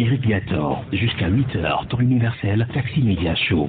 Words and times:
Irrédiator, 0.00 0.82
jusqu'à 0.94 1.28
8h, 1.28 1.88
temps 1.88 2.00
universel, 2.00 2.66
Taxi 2.72 3.02
Média 3.02 3.34
Show. 3.34 3.68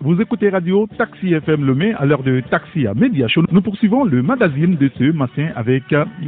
Vous 0.00 0.20
écoutez 0.20 0.48
Radio 0.48 0.86
Taxi 0.96 1.34
FM 1.34 1.64
Le 1.66 1.74
Mai 1.74 1.92
à 1.94 2.06
l'heure 2.06 2.22
de 2.22 2.40
Taxi 2.48 2.86
à 2.86 2.94
Média 2.94 3.26
Show. 3.26 3.42
Nous 3.50 3.62
poursuivons 3.62 4.04
le 4.04 4.22
magazine 4.22 4.76
de 4.76 4.88
ce 4.96 5.10
matin 5.10 5.48
avec 5.56 5.82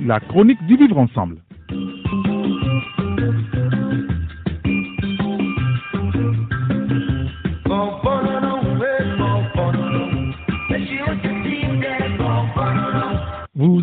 la 0.04 0.18
chronique 0.18 0.66
du 0.66 0.76
vivre 0.76 0.98
ensemble. 0.98 1.36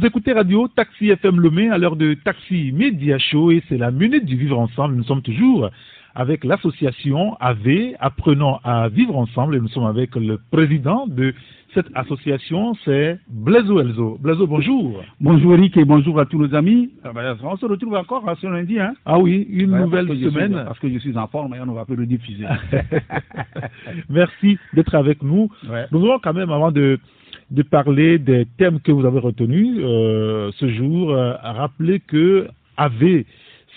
Écoutez 0.10 0.34
Radio 0.34 0.68
Taxi 0.68 1.12
FM 1.12 1.40
Mai 1.52 1.70
à 1.70 1.78
l'heure 1.78 1.96
de 1.96 2.16
Taxi 2.16 2.72
Média 2.72 3.20
Show 3.20 3.52
et 3.52 3.62
c'est 3.70 3.78
la 3.78 3.92
minute 3.92 4.26
du 4.26 4.36
vivre 4.38 4.58
ensemble. 4.58 4.96
Nous 4.96 5.04
sommes 5.04 5.22
toujours 5.22 5.70
avec 6.16 6.44
l'association 6.44 7.38
AV, 7.40 7.94
apprenant 8.00 8.60
à 8.64 8.90
vivre 8.90 9.16
ensemble 9.16 9.56
et 9.56 9.60
nous 9.60 9.68
sommes 9.68 9.86
avec 9.86 10.16
le 10.16 10.40
président 10.50 11.06
de 11.06 11.36
cette 11.76 11.86
association, 11.94 12.74
c'est 12.84 13.20
Blazo 13.30 13.80
Elzo. 13.80 14.18
Blazo, 14.20 14.48
bonjour. 14.48 15.04
Bonjour 15.22 15.54
Eric 15.54 15.78
et 15.78 15.86
bonjour 15.86 16.20
à 16.20 16.26
tous 16.26 16.40
nos 16.40 16.56
amis. 16.56 16.90
Ah 17.04 17.12
ben, 17.14 17.38
on 17.44 17.58
se 17.58 17.68
retrouve 17.68 17.94
encore 17.94 18.28
à 18.28 18.34
ce 18.34 18.48
lundi. 18.48 18.80
Hein. 18.80 18.96
Ah 19.06 19.20
oui, 19.20 19.46
une 19.52 19.78
nouvelle 19.78 20.08
semaine. 20.08 20.54
parce 20.66 20.80
que 20.80 20.90
je 20.90 20.98
suis 20.98 21.16
en 21.20 21.28
forme 21.28 21.54
et 21.54 21.60
on 21.60 21.72
va 21.72 21.86
peu 21.86 21.94
le 21.94 22.08
diffuser. 22.08 22.46
Merci 24.10 24.58
d'être 24.74 24.96
avec 24.96 25.22
nous. 25.22 25.52
Nous 25.92 26.04
allons 26.04 26.18
quand 26.18 26.34
même, 26.34 26.50
avant 26.50 26.72
de 26.72 27.00
de 27.52 27.64
parler 27.64 28.20
des 28.20 28.46
thèmes 28.58 28.80
que 28.80 28.92
vous 28.92 29.06
avez 29.06 29.20
retenus 29.20 29.78
euh, 29.80 30.52
ce 30.58 30.68
jour, 30.70 31.12
euh, 31.12 31.34
rappeler 31.42 32.00
que 32.00 32.48
AV, 32.78 33.24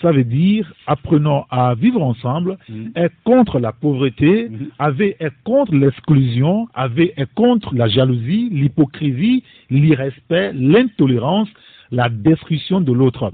ça 0.01 0.11
veut 0.11 0.23
dire 0.23 0.71
apprenant 0.85 1.45
à 1.49 1.73
vivre 1.75 2.01
ensemble, 2.03 2.57
Mhm. 2.69 2.91
est 2.95 3.11
contre 3.23 3.59
la 3.59 3.71
pauvreté, 3.71 4.49
Mhm. 4.49 4.67
AV 4.79 5.15
est 5.19 5.33
contre 5.43 5.73
l'exclusion, 5.73 6.67
AV 6.73 7.13
est 7.17 7.33
contre 7.33 7.73
la 7.73 7.87
jalousie, 7.87 8.49
l'hypocrisie, 8.51 9.43
l'irrespect, 9.69 10.51
l'intolérance, 10.53 11.49
la 11.91 12.09
destruction 12.09 12.81
de 12.81 12.91
l'autre. 12.91 13.31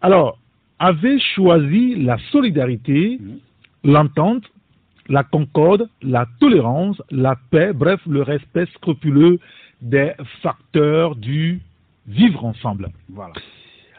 Alors, 0.00 0.38
AV 0.78 1.18
choisit 1.34 1.98
la 1.98 2.18
solidarité, 2.30 3.18
Mhm. 3.20 3.38
l'entente, 3.92 4.44
la 5.08 5.22
concorde, 5.24 5.88
la 6.02 6.26
tolérance, 6.40 7.00
la 7.10 7.36
paix, 7.50 7.72
bref, 7.72 8.00
le 8.06 8.22
respect 8.22 8.66
scrupuleux 8.74 9.38
des 9.80 10.12
facteurs 10.42 11.14
du 11.16 11.60
vivre 12.06 12.44
ensemble. 12.44 12.88
Voilà. 13.10 13.34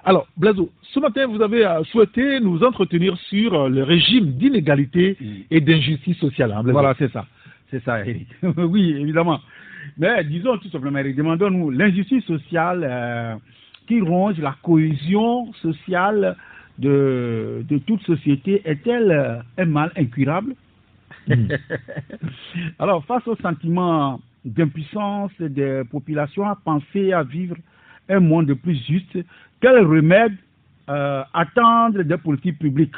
Alors, 0.03 0.27
Blazo, 0.37 0.69
ce 0.93 0.99
matin, 0.99 1.27
vous 1.27 1.41
avez 1.41 1.65
euh, 1.65 1.83
souhaité 1.85 2.39
nous 2.39 2.63
entretenir 2.63 3.17
sur 3.29 3.53
euh, 3.53 3.69
le 3.69 3.83
régime 3.83 4.31
d'inégalité 4.31 5.17
Mm. 5.19 5.25
et 5.51 5.61
d'injustice 5.61 6.17
sociale. 6.17 6.51
hein, 6.51 6.63
Voilà, 6.63 6.95
c'est 6.97 7.11
ça. 7.11 7.25
C'est 7.69 7.83
ça, 7.83 7.99
Eric. 8.05 8.27
oui, 8.57 8.91
évidemment. 8.97 9.39
Mais 9.97 10.23
disons 10.23 10.57
tout 10.57 10.69
simplement, 10.69 10.99
Eric, 10.99 11.15
demandons-nous 11.15 11.69
l'injustice 11.71 12.23
sociale 12.25 12.81
euh, 12.89 13.35
qui 13.87 14.01
ronge 14.01 14.39
la 14.39 14.55
cohésion 14.63 15.51
sociale 15.61 16.35
de, 16.79 17.63
de 17.67 17.77
toute 17.79 18.01
société 18.03 18.61
est-elle 18.65 19.43
un 19.57 19.65
mal 19.65 19.91
incurable? 19.97 20.55
Mm. 21.27 21.33
Alors, 22.79 23.03
face 23.05 23.27
au 23.27 23.35
sentiment 23.35 24.19
d'impuissance 24.45 25.31
des 25.39 25.83
populations 25.89 26.47
à 26.47 26.55
penser 26.55 27.13
à 27.13 27.23
vivre 27.23 27.55
un 28.07 28.19
monde 28.19 28.53
plus 28.53 28.77
juste, 28.87 29.17
quel 29.61 29.85
remède 29.85 30.35
euh, 30.89 31.23
attendre 31.33 32.01
des 32.01 32.17
politiques 32.17 32.57
publiques 32.57 32.95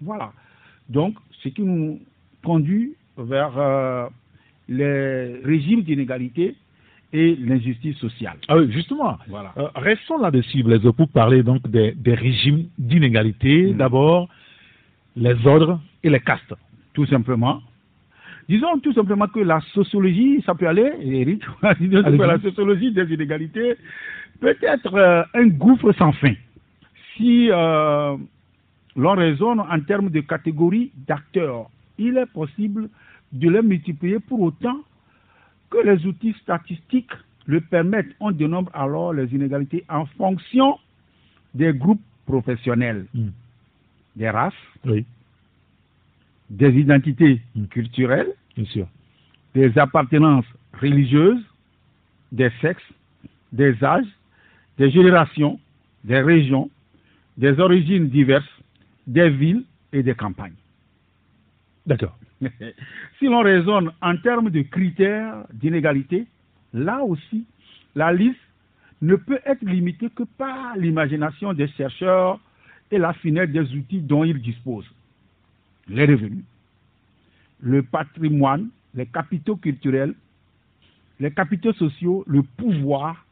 Voilà. 0.00 0.32
Donc, 0.88 1.16
ce 1.42 1.48
qui 1.50 1.62
nous 1.62 2.00
conduit 2.42 2.94
vers 3.18 3.58
euh, 3.58 4.06
les 4.68 5.40
régimes 5.44 5.82
d'inégalité 5.82 6.56
et 7.12 7.36
l'injustice 7.36 7.96
sociale. 7.98 8.36
Ah 8.48 8.56
oui, 8.56 8.70
justement. 8.72 9.18
Voilà. 9.28 9.52
Euh, 9.56 9.68
restons 9.74 10.18
là-dessus, 10.18 10.62
Blazo, 10.62 10.92
pour 10.92 11.08
parler 11.08 11.42
donc 11.42 11.68
des, 11.68 11.92
des 11.92 12.14
régimes 12.14 12.68
d'inégalité. 12.78 13.72
Mm. 13.72 13.76
D'abord, 13.76 14.28
les 15.16 15.46
ordres 15.46 15.80
et 16.02 16.10
les 16.10 16.20
castes. 16.20 16.54
Tout 16.94 17.06
simplement. 17.06 17.62
Disons 18.48 18.78
tout 18.78 18.92
simplement 18.92 19.26
que 19.26 19.40
la 19.40 19.60
sociologie, 19.74 20.42
ça 20.46 20.54
peut 20.54 20.68
aller, 20.68 20.92
Eric, 21.00 21.42
la 21.62 22.38
sociologie 22.40 22.92
des 22.92 23.12
inégalités 23.12 23.74
peut 24.40 24.56
être 24.62 24.94
euh, 24.94 25.22
un 25.34 25.48
gouffre 25.48 25.92
sans 25.92 26.12
fin. 26.12 26.34
Si 27.16 27.48
euh, 27.50 28.16
l'on 28.94 29.12
raisonne 29.14 29.60
en 29.60 29.80
termes 29.80 30.10
de 30.10 30.20
catégories 30.20 30.92
d'acteurs, 31.08 31.68
il 31.98 32.16
est 32.18 32.26
possible 32.26 32.88
de 33.32 33.50
les 33.50 33.62
multiplier 33.62 34.20
pour 34.20 34.40
autant 34.40 34.78
que 35.70 35.78
les 35.78 36.06
outils 36.06 36.34
statistiques 36.42 37.12
le 37.46 37.60
permettent. 37.60 38.14
On 38.20 38.30
dénombre 38.30 38.70
alors 38.74 39.12
les 39.12 39.32
inégalités 39.34 39.84
en 39.88 40.06
fonction 40.06 40.78
des 41.54 41.72
groupes 41.72 42.02
professionnels, 42.26 43.06
Mm. 43.14 43.28
des 44.16 44.30
races, 44.30 44.52
Oui, 44.84 45.04
des 46.50 46.70
identités 46.78 47.40
culturelles, 47.70 48.32
bien 48.56 48.66
sûr. 48.66 48.86
des 49.54 49.76
appartenances 49.78 50.46
religieuses, 50.80 51.42
des 52.32 52.50
sexes, 52.60 52.82
des 53.52 53.82
âges, 53.82 54.06
des 54.78 54.90
générations, 54.90 55.58
des 56.04 56.20
régions, 56.20 56.70
des 57.36 57.58
origines 57.58 58.08
diverses, 58.08 58.44
des 59.06 59.30
villes 59.30 59.64
et 59.92 60.02
des 60.02 60.14
campagnes. 60.14 60.54
D'accord. 61.86 62.16
si 63.18 63.26
l'on 63.26 63.40
raisonne 63.40 63.92
en 64.02 64.16
termes 64.18 64.50
de 64.50 64.62
critères 64.62 65.44
d'inégalité, 65.52 66.26
là 66.74 67.02
aussi, 67.02 67.46
la 67.94 68.12
liste 68.12 68.38
ne 69.02 69.16
peut 69.16 69.40
être 69.44 69.62
limitée 69.62 70.10
que 70.10 70.24
par 70.36 70.76
l'imagination 70.76 71.52
des 71.52 71.68
chercheurs 71.68 72.40
et 72.90 72.98
la 72.98 73.12
finesse 73.14 73.50
des 73.50 73.72
outils 73.74 74.00
dont 74.00 74.24
ils 74.24 74.40
disposent. 74.40 74.90
Les 75.88 76.04
revenus, 76.04 76.44
le 77.60 77.82
patrimoine, 77.82 78.68
les 78.94 79.06
capitaux 79.06 79.56
culturels, 79.56 80.14
les 81.20 81.30
capitaux 81.30 81.72
sociaux, 81.74 82.24
le 82.26 82.42
pouvoir, 82.42 83.24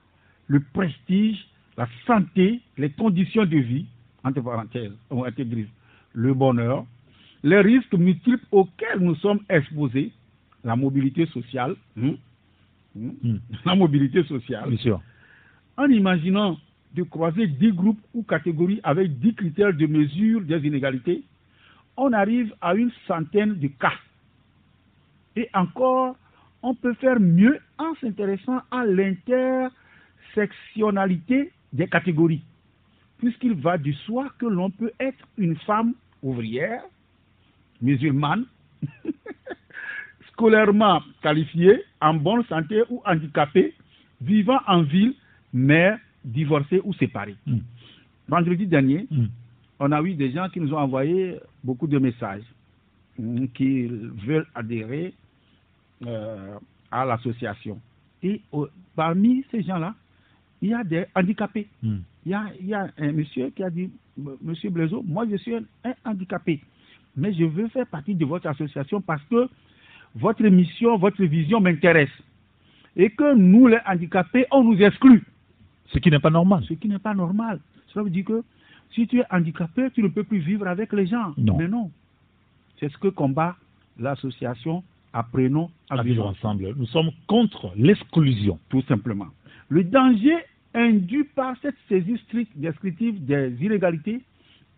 le 0.47 0.61
prestige, 0.61 1.47
la 1.77 1.89
santé, 2.07 2.61
les 2.79 2.91
conditions 2.91 3.45
de 3.45 3.59
vie, 3.59 3.87
entre 4.23 4.41
parenthèses, 4.41 4.93
ou 5.11 5.25
intégristes, 5.25 5.73
le 6.13 6.33
bonheur, 6.33 6.87
les 7.43 7.61
risques 7.61 7.95
multiples 7.95 8.45
auxquels 8.53 9.01
nous 9.01 9.17
sommes 9.17 9.41
exposés, 9.49 10.13
la 10.63 10.77
mobilité 10.77 11.27
sociale, 11.27 11.75
hein, 11.99 12.11
hein, 12.11 12.15
Mm. 12.95 13.39
la 13.65 13.75
mobilité 13.75 14.23
sociale, 14.25 14.69
Bien 14.69 14.79
sûr. 14.79 15.03
en 15.77 15.87
imaginant 15.89 16.59
de 16.95 17.03
croiser 17.03 17.49
10 17.49 17.73
groupes 17.73 17.99
ou 18.15 18.23
catégories 18.23 18.79
avec 18.85 19.19
10 19.19 19.35
critères 19.35 19.75
de 19.75 19.87
mesure 19.87 20.43
des 20.43 20.65
inégalités, 20.65 21.25
on 21.97 22.13
arrive 22.13 22.53
à 22.61 22.75
une 22.75 22.91
centaine 23.07 23.55
de 23.59 23.69
cas. 23.69 23.95
Et 25.37 25.49
encore, 25.55 26.17
on 26.63 26.75
peut 26.75 26.95
faire 26.95 27.21
mieux 27.21 27.61
en 27.79 27.95
s'intéressant 28.01 28.61
à 28.71 28.85
l'intersectionnalité 28.85 31.53
des 31.73 31.87
catégories, 31.89 32.43
puisqu'il 33.19 33.55
va 33.55 33.79
du 33.79 33.93
soi 33.93 34.29
que 34.39 34.47
l'on 34.47 34.71
peut 34.71 34.93
être 35.01 35.27
une 35.37 35.57
femme 35.57 35.95
ouvrière, 36.23 36.85
musulmane, 37.83 38.45
scolairement 40.33 41.03
qualifiée, 41.23 41.83
en 42.01 42.15
bonne 42.15 42.45
santé 42.45 42.83
ou 42.89 43.03
handicapée, 43.05 43.75
vivant 44.21 44.61
en 44.67 44.83
ville, 44.83 45.15
mais 45.53 45.97
divorcée 46.25 46.81
ou 46.85 46.95
séparée. 46.95 47.37
Mm. 47.47 47.59
Vendredi 48.29 48.67
dernier, 48.67 49.07
Mm. 49.11 49.27
On 49.81 49.93
a 49.93 50.03
eu 50.03 50.15
des 50.15 50.33
gens 50.33 50.49
qui 50.49 50.61
nous 50.61 50.73
ont 50.73 50.79
envoyé 50.79 51.39
beaucoup 51.63 51.87
de 51.87 51.99
messages 51.99 52.45
mm, 53.19 53.47
qui 53.55 53.87
veulent 53.87 54.47
adhérer 54.55 55.15
euh, 56.07 56.55
à 56.91 57.05
l'association. 57.05 57.81
Et 58.23 58.41
parmi 58.95 59.45
ces 59.51 59.63
gens-là, 59.63 59.95
il 60.63 60.71
y 60.71 60.75
a 60.75 60.85
des 60.85 61.07
handicapés. 61.15 61.69
Mm. 61.83 61.97
Il 62.27 62.33
y 62.33 62.35
a, 62.35 62.45
il 62.61 62.67
y 62.67 62.75
a 62.75 62.89
un 62.99 63.13
monsieur 63.13 63.51
qui 63.51 63.63
a 63.63 63.71
dit, 63.71 63.91
Monsieur 64.43 64.71
Blaiseau, 64.71 65.03
moi 65.07 65.27
je 65.31 65.37
suis 65.37 65.55
un, 65.55 65.65
un 65.85 65.95
handicapé, 66.05 66.61
mais 67.17 67.33
je 67.33 67.45
veux 67.45 67.69
faire 67.69 67.87
partie 67.87 68.15
de 68.15 68.25
votre 68.25 68.47
association 68.47 69.01
parce 69.01 69.23
que 69.25 69.49
votre 70.15 70.45
mission, 70.45 70.97
votre 70.97 71.23
vision 71.25 71.61
m'intéresse. 71.61 72.11
Et 72.97 73.11
que 73.11 73.35
nous, 73.35 73.67
les 73.67 73.79
handicapés, 73.87 74.47
on 74.53 74.63
nous 74.63 74.81
exclut. 74.81 75.25
Ce 75.87 75.99
qui 75.99 76.11
n'est 76.11 76.21
pas 76.21 76.31
normal. 76.31 76.63
Ce 76.69 76.75
qui 76.75 76.89
n'est 76.89 77.01
pas 77.01 77.15
normal. 77.15 77.61
Cela 77.89 78.05
veut 78.05 78.11
dire 78.11 78.25
que 78.25 78.45
si 78.95 79.07
tu 79.07 79.21
es 79.21 79.25
handicapé, 79.31 79.91
tu 79.91 80.03
ne 80.03 80.09
peux 80.09 80.25
plus 80.25 80.39
vivre 80.39 80.67
avec 80.67 80.93
les 80.93 81.07
gens. 81.07 81.35
Non. 81.37 81.57
Mais 81.57 81.69
non. 81.69 81.91
C'est 82.79 82.91
ce 82.91 82.99
que 82.99 83.09
combat 83.09 83.57
l'association 83.99 84.83
Apprenons 85.13 85.71
à, 85.91 86.01
À 86.01 86.03
vivre 86.03 86.27
ensemble. 86.27 86.75
Nous 86.77 86.87
sommes 86.87 87.11
contre 87.29 87.73
l'exclusion. 87.77 88.59
Tout 88.69 88.83
simplement. 88.83 89.29
Le 89.69 89.85
danger 89.85 90.37
induit 90.75 91.23
par 91.23 91.57
cette 91.63 91.77
saisie 91.89 92.19
stricte 92.27 92.51
descriptive 92.57 93.25
des 93.25 93.55
inégalités 93.61 94.21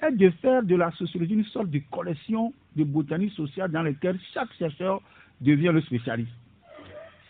est 0.03 0.13
de 0.13 0.29
faire 0.43 0.63
de 0.63 0.77
la 0.77 0.91
sociologie 0.93 1.33
une 1.33 1.45
sorte 1.47 1.71
de 1.71 1.81
collection 1.91 2.53
de 2.77 2.85
botanique 2.85 3.33
sociale 3.33 3.71
dans 3.71 3.83
laquelle 3.83 4.19
chaque 4.35 4.53
chercheur 4.59 5.01
devient 5.41 5.71
le 5.73 5.81
spécialiste. 5.81 6.33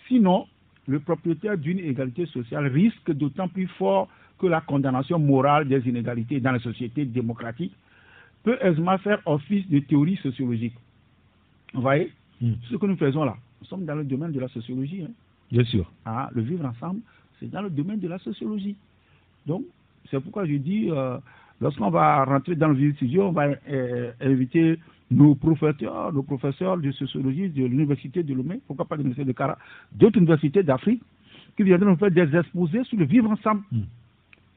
Sinon, 0.09 0.49
le 0.89 0.99
propriétaire 0.99 1.57
d'une 1.57 1.79
égalité 1.79 2.27
sociale 2.27 2.67
risque 2.67 3.13
d'autant 3.13 3.47
plus 3.47 3.69
fort 3.79 4.09
que 4.39 4.47
la 4.47 4.61
condamnation 4.61 5.19
morale 5.19 5.67
des 5.69 5.87
inégalités 5.89 6.41
dans 6.41 6.53
les 6.53 6.59
sociétés 6.61 7.05
démocratiques 7.05 7.75
peut 8.43 8.59
aisément 8.61 8.99
faire 8.99 9.21
office 9.27 9.69
de 9.69 9.79
théorie 9.81 10.17
sociologique. 10.17 10.75
Vous 11.75 11.81
voyez 11.83 12.13
Hmm. 12.39 12.53
Ce 12.69 12.77
que 12.77 12.85
nous 12.85 12.99
faisons 12.99 13.25
là, 13.25 13.35
nous 13.63 13.67
sommes 13.67 13.87
dans 13.87 13.95
le 13.95 14.05
domaine 14.05 14.31
de 14.31 14.39
la 14.41 14.49
sociologie. 14.49 15.05
hein. 15.05 15.11
Bien 15.51 15.65
sûr. 15.65 15.91
Ah, 16.05 16.29
le 16.35 16.43
vivre 16.43 16.67
ensemble, 16.67 17.01
c'est 17.41 17.51
dans 17.51 17.63
le 17.63 17.71
domaine 17.71 17.99
de 17.99 18.09
la 18.09 18.19
sociologie. 18.19 18.77
Donc, 19.47 19.63
c'est 20.11 20.21
pourquoi 20.21 20.45
je 20.45 20.57
dis, 20.57 20.91
euh, 20.91 21.17
lorsqu'on 21.63 21.89
va 21.89 22.25
rentrer 22.27 22.55
dans 22.55 22.69
le 22.69 22.75
vif 22.75 22.99
sujet, 22.99 23.21
on 23.21 23.33
va 23.33 23.47
euh, 23.71 24.13
inviter 24.21 24.79
nos 25.11 25.35
professeurs, 25.35 26.13
nos 26.13 26.23
professeurs 26.23 26.77
de 26.77 26.93
sociologie 26.93 27.49
de 27.49 27.65
l'université 27.65 28.23
de 28.23 28.35
Lomé, 28.35 28.61
pourquoi 28.67 28.85
pas 28.85 28.97
de 28.97 29.03
l'université 29.03 29.25
de 29.27 29.33
Cara, 29.33 29.57
d'autres 29.93 30.19
universités 30.19 30.63
d'Afrique, 30.63 31.03
qui 31.57 31.63
viendront 31.63 31.93
nous 31.93 31.97
faire 31.97 32.11
des 32.11 32.37
exposés 32.37 32.85
sur 32.85 32.99
le 32.99 33.07
vivre 33.07 33.31
ensemble, 33.31 33.63
Hmm. 33.73 33.85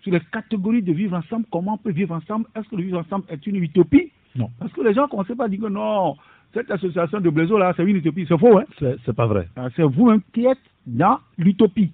Sur 0.01 0.11
les 0.11 0.19
catégories 0.31 0.81
de 0.81 0.93
vivre 0.93 1.17
ensemble, 1.17 1.45
comment 1.51 1.73
on 1.73 1.77
peut 1.77 1.91
vivre 1.91 2.15
ensemble, 2.15 2.45
est-ce 2.55 2.67
que 2.69 2.75
le 2.75 2.83
vivre 2.83 2.99
ensemble 2.99 3.25
est 3.29 3.45
une 3.47 3.57
utopie? 3.57 4.11
Non. 4.35 4.49
Parce 4.59 4.71
que 4.73 4.81
les 4.81 4.93
gens 4.93 5.03
ne 5.03 5.07
commencent 5.07 5.27
pas 5.37 5.45
à 5.45 5.49
dire 5.49 5.59
que 5.61 5.67
non, 5.67 6.15
cette 6.53 6.71
association 6.71 7.19
de 7.19 7.29
Blaiseau 7.29 7.57
là, 7.57 7.73
c'est 7.75 7.83
une 7.83 7.97
utopie, 7.97 8.25
c'est 8.27 8.37
faux, 8.37 8.57
hein? 8.59 8.63
C'est 9.05 9.13
pas 9.13 9.25
vrai. 9.27 9.47
ah, 9.55 9.67
c'est 9.75 9.83
vous-même 9.83 10.21
qui 10.33 10.45
êtes 10.45 10.57
dans 10.87 11.19
l'utopie. 11.37 11.91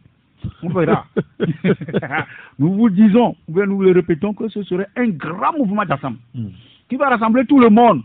On 0.62 0.70
verra. 0.70 1.06
nous 2.60 2.74
vous 2.74 2.90
disons, 2.90 3.36
nous 3.48 3.82
le 3.82 3.92
répétons, 3.92 4.34
que 4.34 4.48
ce 4.50 4.62
serait 4.64 4.88
un 4.96 5.10
grand 5.10 5.54
mouvement 5.58 5.86
d'ensemble 5.86 6.18
Hmm. 6.36 6.50
qui 6.90 6.96
va 6.98 7.10
rassembler 7.10 7.46
tout 7.46 7.60
le 7.60 7.70
monde. 7.70 8.02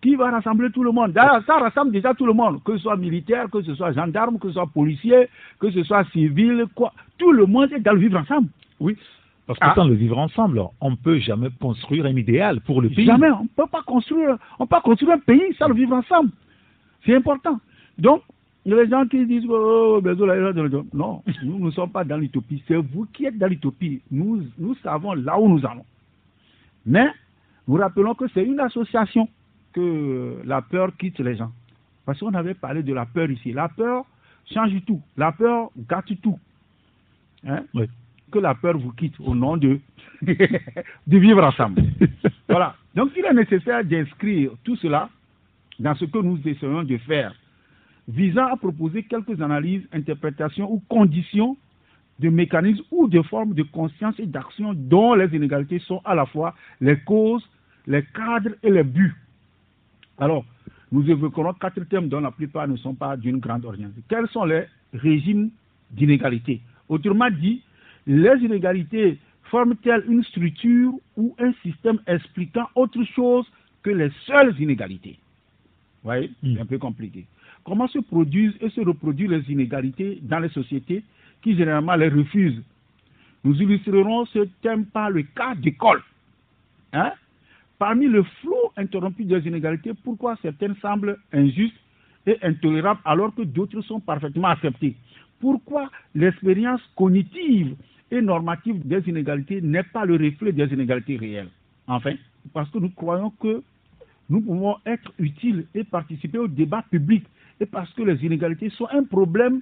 Qui 0.00 0.16
va 0.16 0.32
rassembler 0.32 0.70
tout 0.70 0.82
le 0.82 0.90
monde. 0.90 1.12
D'ailleurs, 1.12 1.44
ça 1.46 1.58
rassemble 1.58 1.92
déjà 1.92 2.12
tout 2.12 2.26
le 2.26 2.32
monde, 2.32 2.60
que 2.64 2.72
ce 2.76 2.82
soit 2.82 2.96
militaire, 2.96 3.48
que 3.48 3.62
ce 3.62 3.72
soit 3.76 3.92
gendarme, 3.92 4.38
que 4.40 4.48
ce 4.48 4.54
soit 4.54 4.66
policier, 4.66 5.28
que 5.60 5.70
ce 5.70 5.84
soit 5.84 6.04
civil, 6.10 6.64
quoi. 6.74 6.92
Tout 7.18 7.30
le 7.30 7.46
monde 7.46 7.72
est 7.72 7.78
dans 7.78 7.92
le 7.92 8.00
vivre 8.00 8.18
ensemble. 8.18 8.48
Oui. 8.82 8.96
Parce 9.46 9.58
que 9.58 9.64
Ah. 9.64 9.74
sans 9.74 9.86
le 9.86 9.94
vivre 9.94 10.18
ensemble, 10.18 10.62
on 10.80 10.90
ne 10.90 10.96
peut 10.96 11.18
jamais 11.18 11.48
construire 11.60 12.06
un 12.06 12.16
idéal 12.16 12.60
pour 12.60 12.80
le 12.80 12.88
pays. 12.88 13.04
Jamais, 13.04 13.30
on 13.30 13.44
ne 13.44 13.48
peut 13.48 13.66
pas 13.70 13.82
construire, 13.82 14.36
on 14.58 14.66
peut 14.66 14.76
construire 14.82 15.14
un 15.14 15.18
pays 15.18 15.54
sans 15.58 15.68
le 15.68 15.74
vivre 15.74 15.94
ensemble. 15.94 16.30
C'est 17.04 17.14
important. 17.14 17.58
Donc, 17.98 18.22
il 18.64 18.70
y 18.70 18.74
a 18.74 18.82
les 18.84 18.88
gens 18.88 19.06
qui 19.06 19.26
disent 19.26 19.44
oh, 19.48 20.00
non, 20.92 21.22
nous 21.42 21.58
ne 21.58 21.70
sommes 21.72 21.90
pas 21.90 22.04
dans 22.04 22.16
l'utopie. 22.16 22.62
C'est 22.68 22.76
vous 22.76 23.06
qui 23.12 23.26
êtes 23.26 23.36
dans 23.36 23.48
l'utopie. 23.48 24.00
Nous, 24.10 24.44
nous 24.58 24.74
savons 24.76 25.14
là 25.14 25.38
où 25.38 25.48
nous 25.48 25.66
allons. 25.66 25.84
Mais 26.86 27.08
nous 27.66 27.76
rappelons 27.76 28.14
que 28.14 28.26
c'est 28.28 28.44
une 28.44 28.60
association 28.60 29.28
que 29.72 30.40
la 30.44 30.62
peur 30.62 30.96
quitte 30.96 31.18
les 31.18 31.36
gens. 31.36 31.50
Parce 32.06 32.20
qu'on 32.20 32.34
avait 32.34 32.54
parlé 32.54 32.82
de 32.82 32.94
la 32.94 33.06
peur 33.06 33.30
ici. 33.30 33.52
La 33.52 33.68
peur 33.68 34.04
change 34.52 34.72
tout. 34.86 35.00
La 35.16 35.32
peur 35.32 35.70
gâte 35.88 36.12
tout. 36.22 36.38
Hein? 37.46 37.64
Oui. 37.74 37.86
Que 38.32 38.38
la 38.38 38.54
peur 38.54 38.78
vous 38.78 38.92
quitte 38.92 39.14
au 39.20 39.34
nom 39.34 39.58
de, 39.58 39.78
de 40.22 41.18
vivre 41.18 41.44
ensemble. 41.44 41.82
Voilà. 42.48 42.74
Donc 42.94 43.10
il 43.16 43.24
est 43.24 43.32
nécessaire 43.32 43.84
d'inscrire 43.84 44.50
tout 44.64 44.76
cela 44.76 45.08
dans 45.78 45.94
ce 45.94 46.04
que 46.04 46.18
nous 46.18 46.38
essayons 46.46 46.82
de 46.82 46.96
faire, 46.98 47.34
visant 48.08 48.46
à 48.46 48.56
proposer 48.56 49.02
quelques 49.04 49.40
analyses, 49.40 49.86
interprétations 49.92 50.70
ou 50.70 50.82
conditions 50.88 51.56
de 52.18 52.28
mécanismes 52.28 52.84
ou 52.90 53.08
de 53.08 53.20
formes 53.22 53.54
de 53.54 53.62
conscience 53.62 54.14
et 54.18 54.26
d'action 54.26 54.74
dont 54.74 55.14
les 55.14 55.34
inégalités 55.34 55.78
sont 55.80 56.00
à 56.04 56.14
la 56.14 56.26
fois 56.26 56.54
les 56.80 56.98
causes, 57.00 57.46
les 57.86 58.02
cadres 58.02 58.54
et 58.62 58.70
les 58.70 58.84
buts. 58.84 59.14
Alors, 60.18 60.44
nous 60.90 61.08
évoquerons 61.10 61.54
quatre 61.54 61.80
thèmes 61.84 62.08
dont 62.08 62.20
la 62.20 62.30
plupart 62.30 62.68
ne 62.68 62.76
sont 62.76 62.94
pas 62.94 63.16
d'une 63.16 63.38
grande 63.38 63.64
orientation. 63.64 64.02
Quels 64.08 64.28
sont 64.28 64.44
les 64.44 64.64
régimes 64.92 65.50
d'inégalité? 65.90 66.60
Autrement 66.88 67.30
dit, 67.30 67.62
les 68.06 68.44
inégalités 68.44 69.18
forment-elles 69.44 70.04
une 70.08 70.24
structure 70.24 70.92
ou 71.16 71.34
un 71.38 71.52
système 71.62 71.98
expliquant 72.06 72.68
autre 72.74 73.02
chose 73.04 73.46
que 73.82 73.90
les 73.90 74.10
seules 74.26 74.54
inégalités? 74.60 75.18
Vous 76.02 76.08
voyez. 76.08 76.30
C'est 76.42 76.60
un 76.60 76.66
peu 76.66 76.78
compliqué. 76.78 77.26
Comment 77.64 77.86
se 77.86 77.98
produisent 77.98 78.56
et 78.60 78.70
se 78.70 78.80
reproduisent 78.80 79.30
les 79.30 79.52
inégalités 79.52 80.18
dans 80.22 80.40
les 80.40 80.48
sociétés 80.48 81.04
qui 81.42 81.56
généralement 81.56 81.94
les 81.94 82.08
refusent? 82.08 82.62
Nous 83.44 83.60
illustrerons 83.60 84.26
ce 84.26 84.40
thème 84.62 84.86
par 84.86 85.10
le 85.10 85.22
cas 85.22 85.54
d'école. 85.54 86.02
Hein? 86.92 87.12
Parmi 87.78 88.06
le 88.06 88.22
flot 88.22 88.72
interrompu 88.76 89.24
des 89.24 89.46
inégalités, 89.46 89.92
pourquoi 90.04 90.36
certaines 90.42 90.76
semblent 90.76 91.18
injustes 91.32 91.76
et 92.26 92.38
intolérables 92.42 93.00
alors 93.04 93.34
que 93.34 93.42
d'autres 93.42 93.80
sont 93.82 94.00
parfaitement 94.00 94.48
acceptées? 94.48 94.94
Pourquoi 95.40 95.90
l'expérience 96.14 96.80
cognitive 96.96 97.74
et 98.12 98.20
normative 98.20 98.86
des 98.86 99.02
inégalités 99.08 99.60
n'est 99.62 99.82
pas 99.82 100.04
le 100.04 100.14
reflet 100.14 100.52
des 100.52 100.66
inégalités 100.66 101.16
réelles 101.16 101.48
Enfin, 101.88 102.12
parce 102.52 102.70
que 102.70 102.78
nous 102.78 102.90
croyons 102.90 103.32
que 103.40 103.62
nous 104.30 104.42
pouvons 104.42 104.76
être 104.86 105.12
utiles 105.18 105.66
et 105.74 105.82
participer 105.82 106.38
au 106.38 106.46
débat 106.46 106.84
public 106.90 107.24
et 107.58 107.66
parce 107.66 107.92
que 107.94 108.02
les 108.02 108.24
inégalités 108.24 108.70
sont 108.70 108.86
un 108.92 109.02
problème 109.02 109.60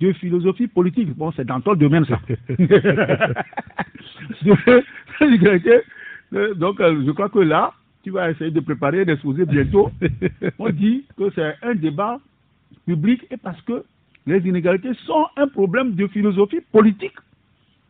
de 0.00 0.12
philosophie 0.12 0.66
politique. 0.66 1.16
Bon, 1.16 1.32
c'est 1.32 1.46
dans 1.46 1.60
ton 1.60 1.74
domaine, 1.74 2.04
ça. 2.04 2.20
inégalités, 5.20 5.80
euh, 6.34 6.54
donc, 6.54 6.80
euh, 6.80 7.02
je 7.06 7.10
crois 7.12 7.28
que 7.28 7.38
là, 7.38 7.72
tu 8.02 8.10
vas 8.10 8.30
essayer 8.30 8.50
de 8.50 8.60
préparer, 8.60 9.04
d'exposer 9.04 9.46
bientôt. 9.46 9.90
On 10.58 10.70
dit 10.70 11.04
que 11.16 11.30
c'est 11.34 11.54
un 11.62 11.74
débat 11.74 12.18
public 12.86 13.24
et 13.30 13.36
parce 13.36 13.60
que 13.62 13.84
les 14.26 14.38
inégalités 14.46 14.92
sont 15.06 15.26
un 15.36 15.46
problème 15.46 15.94
de 15.94 16.06
philosophie 16.08 16.60
politique 16.72 17.14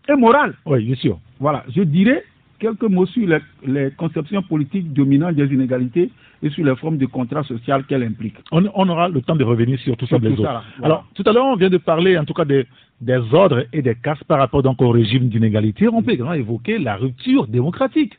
et 0.08 0.16
morale. 0.16 0.54
Oui, 0.66 0.84
bien 0.84 0.94
sûr. 0.96 1.18
Voilà, 1.40 1.64
je 1.74 1.82
dirais 1.82 2.24
quelques 2.58 2.82
mots 2.84 3.06
sur 3.06 3.26
les, 3.28 3.38
les 3.66 3.90
conceptions 3.96 4.42
politiques 4.42 4.92
dominantes 4.92 5.34
des 5.34 5.46
inégalités 5.52 6.10
et 6.42 6.50
sur 6.50 6.64
les 6.64 6.76
formes 6.76 6.98
de 6.98 7.06
contrat 7.06 7.42
social 7.42 7.84
qu'elles 7.84 8.02
impliquent. 8.04 8.38
On, 8.52 8.64
on 8.74 8.88
aura 8.88 9.08
le 9.08 9.20
temps 9.22 9.36
de 9.36 9.44
revenir 9.44 9.78
sur 9.80 9.96
tout 9.96 10.06
ça, 10.06 10.16
Sur 10.16 10.18
tout 10.20 10.34
Blaise. 10.34 10.36
ça, 10.38 10.52
là, 10.52 10.62
voilà. 10.78 10.94
Alors, 10.94 11.06
tout 11.14 11.22
à 11.26 11.32
l'heure, 11.32 11.46
on 11.46 11.56
vient 11.56 11.70
de 11.70 11.78
parler, 11.78 12.16
en 12.16 12.24
tout 12.24 12.32
cas, 12.34 12.44
des, 12.44 12.66
des 13.00 13.20
ordres 13.32 13.64
et 13.72 13.82
des 13.82 13.94
castes 13.96 14.24
par 14.24 14.38
rapport 14.38 14.62
donc 14.62 14.80
au 14.80 14.90
régime 14.90 15.28
d'inégalité. 15.28 15.88
On 15.88 16.02
peut 16.02 16.12
également 16.12 16.32
évoquer 16.34 16.78
la 16.78 16.96
rupture 16.96 17.46
démocratique. 17.46 18.14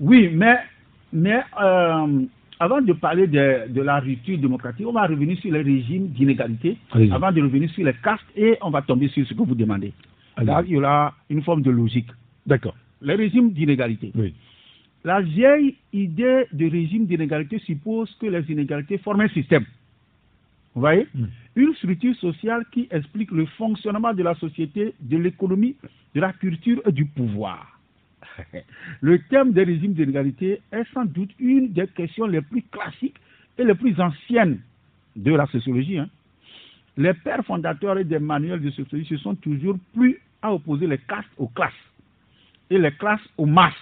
Oui, 0.00 0.30
mais, 0.32 0.56
mais 1.12 1.40
euh, 1.60 2.06
avant 2.60 2.80
de 2.80 2.92
parler 2.92 3.26
de, 3.26 3.68
de 3.72 3.82
la 3.82 3.98
rupture 4.00 4.38
démocratique, 4.38 4.86
on 4.86 4.92
va 4.92 5.06
revenir 5.06 5.36
sur 5.38 5.52
les 5.52 5.62
régimes 5.62 6.08
d'inégalité, 6.08 6.76
avant 7.12 7.32
de 7.32 7.42
revenir 7.42 7.68
sur 7.70 7.84
les 7.84 7.94
castes 7.94 8.24
et 8.36 8.56
on 8.62 8.70
va 8.70 8.82
tomber 8.82 9.08
sur 9.08 9.26
ce 9.26 9.34
que 9.34 9.42
vous 9.42 9.54
demandez. 9.54 9.92
Là, 10.42 10.62
il 10.66 10.72
y 10.72 10.76
aura 10.76 11.14
une 11.30 11.42
forme 11.42 11.62
de 11.62 11.70
logique. 11.70 12.08
D'accord. 12.46 12.76
Les 13.00 13.14
régimes 13.14 13.52
d'inégalité. 13.52 14.12
Oui. 14.14 14.34
La 15.04 15.20
vieille 15.20 15.76
idée 15.92 16.46
de 16.52 16.70
régime 16.70 17.06
d'inégalité 17.06 17.58
suppose 17.60 18.14
que 18.20 18.26
les 18.26 18.50
inégalités 18.50 18.98
forment 18.98 19.22
un 19.22 19.28
système. 19.28 19.64
Vous 20.74 20.80
voyez. 20.80 21.06
Une 21.54 21.74
structure 21.74 22.16
sociale 22.16 22.64
qui 22.72 22.88
explique 22.90 23.30
le 23.30 23.46
fonctionnement 23.46 24.12
de 24.12 24.22
la 24.22 24.34
société, 24.34 24.94
de 25.00 25.16
l'économie, 25.18 25.76
de 26.14 26.20
la 26.20 26.32
culture 26.32 26.80
et 26.86 26.92
du 26.92 27.04
pouvoir. 27.04 27.78
Le 29.00 29.18
thème 29.30 29.52
des 29.52 29.62
régimes 29.62 29.92
d'inégalité 29.92 30.60
est 30.72 30.92
sans 30.92 31.04
doute 31.04 31.30
une 31.38 31.72
des 31.72 31.86
questions 31.88 32.26
les 32.26 32.40
plus 32.40 32.62
classiques 32.62 33.16
et 33.58 33.64
les 33.64 33.74
plus 33.74 34.00
anciennes 34.00 34.58
de 35.14 35.32
la 35.32 35.46
sociologie. 35.46 35.98
hein. 35.98 36.08
Les 36.96 37.12
pères 37.14 37.44
fondateurs 37.44 37.98
et 37.98 38.04
des 38.04 38.18
manuels 38.18 38.60
de 38.60 38.70
sociologie 38.70 39.08
se 39.08 39.16
sont 39.18 39.34
toujours 39.36 39.76
plus 39.94 40.20
à 40.44 40.52
opposer 40.52 40.86
les 40.86 40.98
castes 40.98 41.30
aux 41.38 41.48
classes 41.48 41.72
et 42.68 42.78
les 42.78 42.92
classes 42.92 43.26
aux 43.38 43.46
masses 43.46 43.72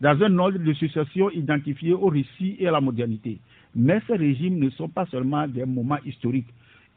dans 0.00 0.20
un 0.20 0.38
ordre 0.38 0.58
de 0.58 0.72
succession 0.72 1.30
identifié 1.30 1.92
au 1.92 2.08
récit 2.08 2.56
et 2.58 2.66
à 2.66 2.72
la 2.72 2.80
modernité. 2.80 3.38
Mais 3.74 4.00
ces 4.08 4.16
régimes 4.16 4.58
ne 4.58 4.68
sont 4.70 4.88
pas 4.88 5.06
seulement 5.06 5.46
des 5.46 5.64
moments 5.64 6.02
historiques. 6.04 6.48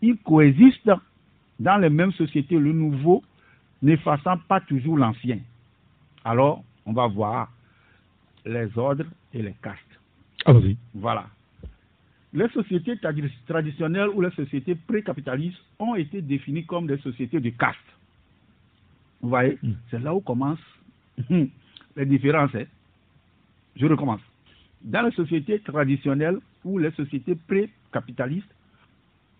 Ils 0.01 0.17
coexistent 0.17 0.91
dans 1.59 1.77
les 1.77 1.89
mêmes 1.89 2.11
sociétés, 2.13 2.57
le 2.57 2.73
nouveau 2.73 3.23
n'effaçant 3.81 4.37
pas 4.47 4.59
toujours 4.61 4.97
l'ancien. 4.97 5.39
Alors, 6.23 6.63
on 6.85 6.93
va 6.93 7.05
voir 7.07 7.51
les 8.43 8.75
ordres 8.77 9.05
et 9.33 9.41
les 9.43 9.53
castes. 9.61 9.99
Allons-y. 10.45 10.75
Voilà. 10.95 11.27
Les 12.33 12.49
sociétés 12.49 12.95
tradi- 12.95 13.31
traditionnelles 13.47 14.09
ou 14.09 14.21
les 14.21 14.31
sociétés 14.31 14.75
pré-capitalistes 14.75 15.61
ont 15.79 15.95
été 15.95 16.21
définies 16.21 16.65
comme 16.65 16.87
des 16.87 16.97
sociétés 16.97 17.39
de 17.39 17.51
castes. 17.51 17.79
Vous 19.25 19.29
voyez, 19.29 19.57
Mm. 19.63 19.71
c'est 19.89 19.97
là 19.97 20.13
où 20.13 20.21
commencent 20.21 20.59
les 21.29 22.05
différences. 22.05 22.53
hein. 22.53 22.65
Je 23.75 23.87
recommence. 23.87 24.21
Dans 24.83 25.01
les 25.01 25.11
sociétés 25.15 25.59
traditionnelles 25.61 26.37
ou 26.63 26.77
les 26.77 26.91
sociétés 26.91 27.33
pré-capitalistes, 27.47 28.53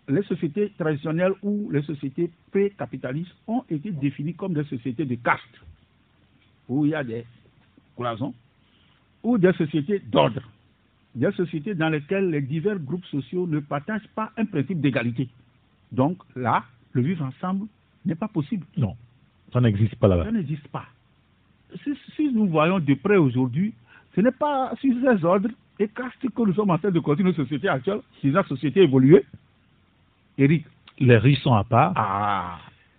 les 0.08 0.24
sociétés 0.24 0.72
traditionnelles 0.76 1.34
ou 1.40 1.70
les 1.70 1.82
sociétés 1.82 2.32
pré-capitalistes 2.50 3.32
ont 3.46 3.62
été 3.70 3.92
définies 3.92 4.34
comme 4.34 4.54
des 4.54 4.64
sociétés 4.64 5.04
de 5.04 5.14
caste, 5.14 5.54
où 6.68 6.84
il 6.84 6.90
y 6.90 6.94
a 6.96 7.04
des 7.04 7.24
cloisons, 7.96 8.34
ou 9.22 9.38
des 9.38 9.52
sociétés 9.52 10.00
d'ordre, 10.00 10.42
des 11.14 11.30
sociétés 11.30 11.76
dans 11.76 11.90
lesquelles 11.90 12.28
les 12.30 12.40
divers 12.42 12.80
groupes 12.80 13.06
sociaux 13.06 13.46
ne 13.46 13.60
partagent 13.60 14.08
pas 14.16 14.32
un 14.36 14.46
principe 14.46 14.80
d'égalité. 14.80 15.28
Donc 15.92 16.18
là, 16.34 16.64
le 16.92 17.02
vivre 17.02 17.24
ensemble 17.24 17.68
n'est 18.04 18.16
pas 18.16 18.28
possible. 18.28 18.66
Non, 18.76 18.96
ça 19.56 19.60
n'existe 19.62 19.96
pas 19.96 20.08
là-bas. 20.08 20.24
Ça 20.24 20.32
n'existe 20.32 20.68
pas. 20.68 20.84
Si, 21.82 21.94
si 22.14 22.30
nous 22.30 22.46
voyons 22.46 22.78
de 22.78 22.92
près 22.94 23.16
aujourd'hui, 23.16 23.72
ce 24.14 24.20
n'est 24.20 24.30
pas 24.30 24.72
sur 24.80 24.94
ces 25.00 25.24
ordres 25.24 25.48
et 25.78 25.88
que 25.88 26.42
nous 26.44 26.52
sommes 26.52 26.70
en 26.70 26.76
train 26.78 26.90
de 26.90 27.00
continuer 27.00 27.30
nos 27.30 27.36
sociétés 27.36 27.68
actuelles, 27.68 28.00
si 28.20 28.30
la 28.30 28.44
société 28.44 28.82
évoluée. 28.82 29.24
Eric. 30.36 30.66
Les 30.98 31.16
riches 31.16 31.40
sont 31.40 31.54
à 31.54 31.64
part 31.64 31.92
Ah. 31.96 32.58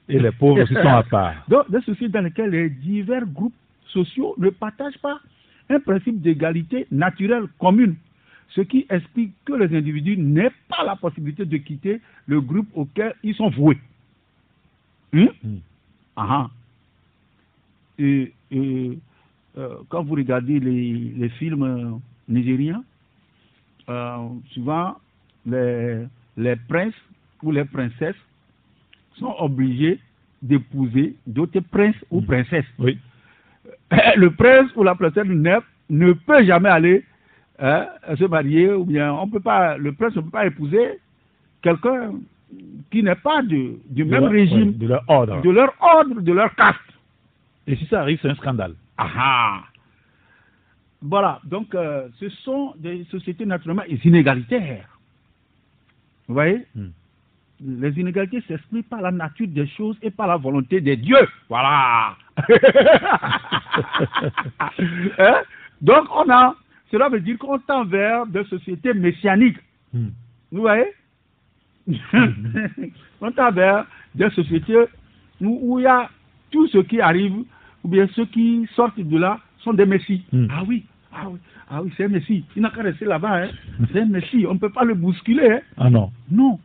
et 0.10 0.20
les 0.20 0.32
pauvres 0.32 0.64
aussi 0.64 0.74
sont 0.74 0.80
à 0.88 1.04
part. 1.04 1.36
Donc, 1.48 1.70
des 1.70 1.82
sociétés 1.82 2.10
dans 2.10 2.22
lesquelles 2.22 2.50
les 2.50 2.70
divers 2.72 3.26
groupes 3.28 3.54
sociaux 3.88 4.34
ne 4.40 4.50
partagent 4.50 4.98
pas 4.98 5.20
un 5.70 5.80
principe 5.80 6.22
d'égalité 6.22 6.88
naturelle 6.90 7.46
commune, 7.60 7.96
ce 8.50 8.62
qui 8.62 8.88
explique 8.90 9.34
que 9.46 9.54
les 9.54 9.76
individus 9.78 10.18
n'aient 10.18 10.52
pas 10.70 10.84
la 10.84 10.96
possibilité 10.96 11.46
de 11.46 11.58
quitter 11.58 12.02
le 12.26 12.42
groupe 12.42 12.68
auquel 12.74 13.14
ils 13.24 13.36
sont 13.36 13.50
voués. 13.50 13.78
Hmm. 15.14 15.28
Ah 16.18 16.28
ah. 16.30 16.50
Et, 18.00 18.34
et, 18.52 19.00
euh, 19.58 19.76
quand 19.90 20.04
vous 20.04 20.16
regardez 20.16 20.60
les, 20.60 21.14
les 21.16 21.30
films 21.30 22.00
nigériens, 22.28 22.84
euh, 23.90 24.28
souvent 24.52 24.98
les, 25.46 26.06
les 26.36 26.56
princes 26.68 26.94
ou 27.44 27.52
les 27.52 27.66
princesses 27.66 28.16
sont 29.16 29.36
obligés 29.40 30.00
d'épouser 30.42 31.16
d'autres 31.26 31.60
princes 31.62 31.96
ou 32.12 32.22
Hmm. 32.22 32.26
princesses. 32.26 32.66
Oui. 32.80 33.00
Le 34.18 34.30
prince 34.32 34.70
ou 34.76 34.84
la 34.84 34.96
princesse 34.96 35.26
ne, 35.26 35.60
ne 35.90 36.14
peut 36.14 36.44
jamais 36.44 36.70
aller 36.70 37.06
hein, 37.60 37.88
se 38.18 38.26
marier 38.26 38.72
ou 38.74 38.86
bien 38.86 39.14
on 39.14 39.28
peut 39.30 39.40
pas, 39.40 39.78
le 39.78 39.94
prince 39.94 40.16
ne 40.16 40.22
peut 40.22 40.30
pas 40.30 40.46
épouser 40.46 41.00
quelqu'un 41.62 42.14
qui 42.92 43.04
n'est 43.04 43.16
pas 43.16 43.42
de, 43.44 43.78
du 43.90 44.04
De 44.06 44.10
même 44.10 44.24
leur- 44.24 44.32
régime, 44.32 44.68
ouais, 44.70 44.74
de 44.74 44.88
leur 44.88 45.04
ordre. 45.08 45.42
de 45.42 45.50
leur 45.50 45.74
ordre, 45.82 46.22
de 46.22 46.32
leur 46.34 46.54
caste. 46.56 46.80
Et 47.68 47.76
si 47.76 47.86
ça 47.88 48.02
arrive, 48.02 48.20
c'est 48.22 48.30
un 48.30 48.36
scandale. 48.36 48.76
Ah. 48.98 49.62
Voilà, 51.02 51.40
donc 51.44 51.76
euh, 51.76 52.08
ce 52.20 52.30
sont 52.30 52.74
des 52.78 53.04
sociétés 53.12 53.46
naturellement 53.46 53.84
inégalitaires. 54.04 54.88
Vous 56.28 56.34
voyez? 56.34 56.66
Hmm. 56.76 56.88
Les 57.60 57.92
inégalités 58.00 58.42
s'expriment 58.48 58.84
par 58.84 59.02
la 59.02 59.12
nature 59.12 59.48
des 59.48 59.68
choses 59.68 59.98
et 60.02 60.12
par 60.12 60.28
la 60.28 60.38
volonté 60.38 60.80
des 60.82 60.96
dieux. 60.96 61.28
Voilà. 61.50 62.16
Hein? 65.20 65.42
Donc 65.82 66.08
on 66.16 66.30
a, 66.30 66.56
cela 66.92 67.10
veut 67.10 67.20
dire 67.20 67.38
qu'on 67.38 67.60
tend 67.60 67.86
vers 67.86 68.26
des 68.28 68.44
sociétés 68.46 68.94
messianiques. 68.94 69.58
Hmm. 69.94 70.10
Vous 70.52 70.62
voyez? 70.62 70.86
On 73.22 73.32
tend 73.32 73.52
vers 73.52 73.86
des 74.16 74.30
sociétés 74.32 74.86
où, 75.42 75.80
il 75.80 75.84
y 75.84 75.86
a 75.86 76.10
tout 76.52 76.68
ce 76.68 76.80
qui 76.80 77.00
arrive, 77.02 77.34
ou 77.84 77.88
bien 77.88 78.08
ceux 78.16 78.26
qui 78.26 78.68
sortent 78.76 79.00
de 79.00 79.18
là 79.18 79.40
sont 79.60 79.74
des 79.74 79.86
messies. 79.86 80.24
Hmm. 80.32 80.48
Ah 80.50 80.64
oui, 80.68 80.86
ah 81.14 81.30
oui, 81.30 81.40
ah 81.70 81.84
oui, 81.84 81.92
c'est 81.96 82.06
un 82.06 82.10
messie. 82.10 82.44
Il 82.56 82.62
n'a 82.62 82.70
qu'à 82.70 82.82
rester 82.82 83.06
là-bas. 83.06 83.44
Hein. 83.44 83.50
C'est 83.92 84.02
un 84.02 84.06
messie. 84.06 84.46
On 84.48 84.54
ne 84.56 84.60
peut 84.60 84.70
pas 84.72 84.84
le 84.84 84.94
bousculer. 84.96 85.52
Hein. 85.52 85.60
Ah 85.78 85.90
non. 85.90 86.12
Non. 86.32 86.60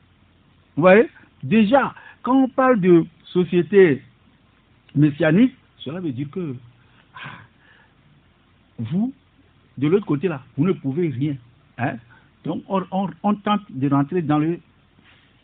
Vous 0.77 0.83
voyez 0.83 1.09
Déjà, 1.43 1.95
quand 2.23 2.45
on 2.45 2.49
parle 2.49 2.81
de 2.81 3.05
société 3.25 4.03
messianique, 4.95 5.55
cela 5.79 6.01
veut 6.01 6.13
dire 6.13 6.31
que 6.31 6.55
ah, 7.17 7.29
vous, 8.79 9.13
de 9.79 9.89
l'autre 9.89 10.07
côté 10.07 10.29
là, 10.29 10.43
vous 10.57 10.65
ne 10.65 10.73
pouvez 10.73 11.09
rien. 11.09 11.35
Hein? 11.79 11.97
Donc, 12.45 12.63
on, 12.69 12.83
on- 12.93 13.09
on 13.23 13.35
tente 13.35 13.63
de 13.71 13.89
rentrer 13.89 14.23
dans 14.23 14.39
le 14.39 14.59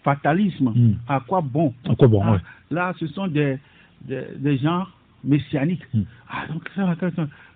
fatalisme. 0.09 0.71
Hmm. 0.75 0.95
À 1.07 1.21
quoi 1.21 1.41
bon? 1.43 1.75
À 1.89 1.95
quoi 1.95 2.09
bon, 2.09 2.23
Ah, 2.25 2.33
ouais. 2.33 2.39
Là, 2.71 2.95
ce 2.99 3.07
sont 3.09 3.27
des, 3.29 3.59
des, 4.03 4.25
des 4.37 4.57
gens 4.59 4.87
messianiques. 5.23 5.85
Hmm. 5.93 6.05
Ah, 6.31 6.47
donc, 6.47 6.69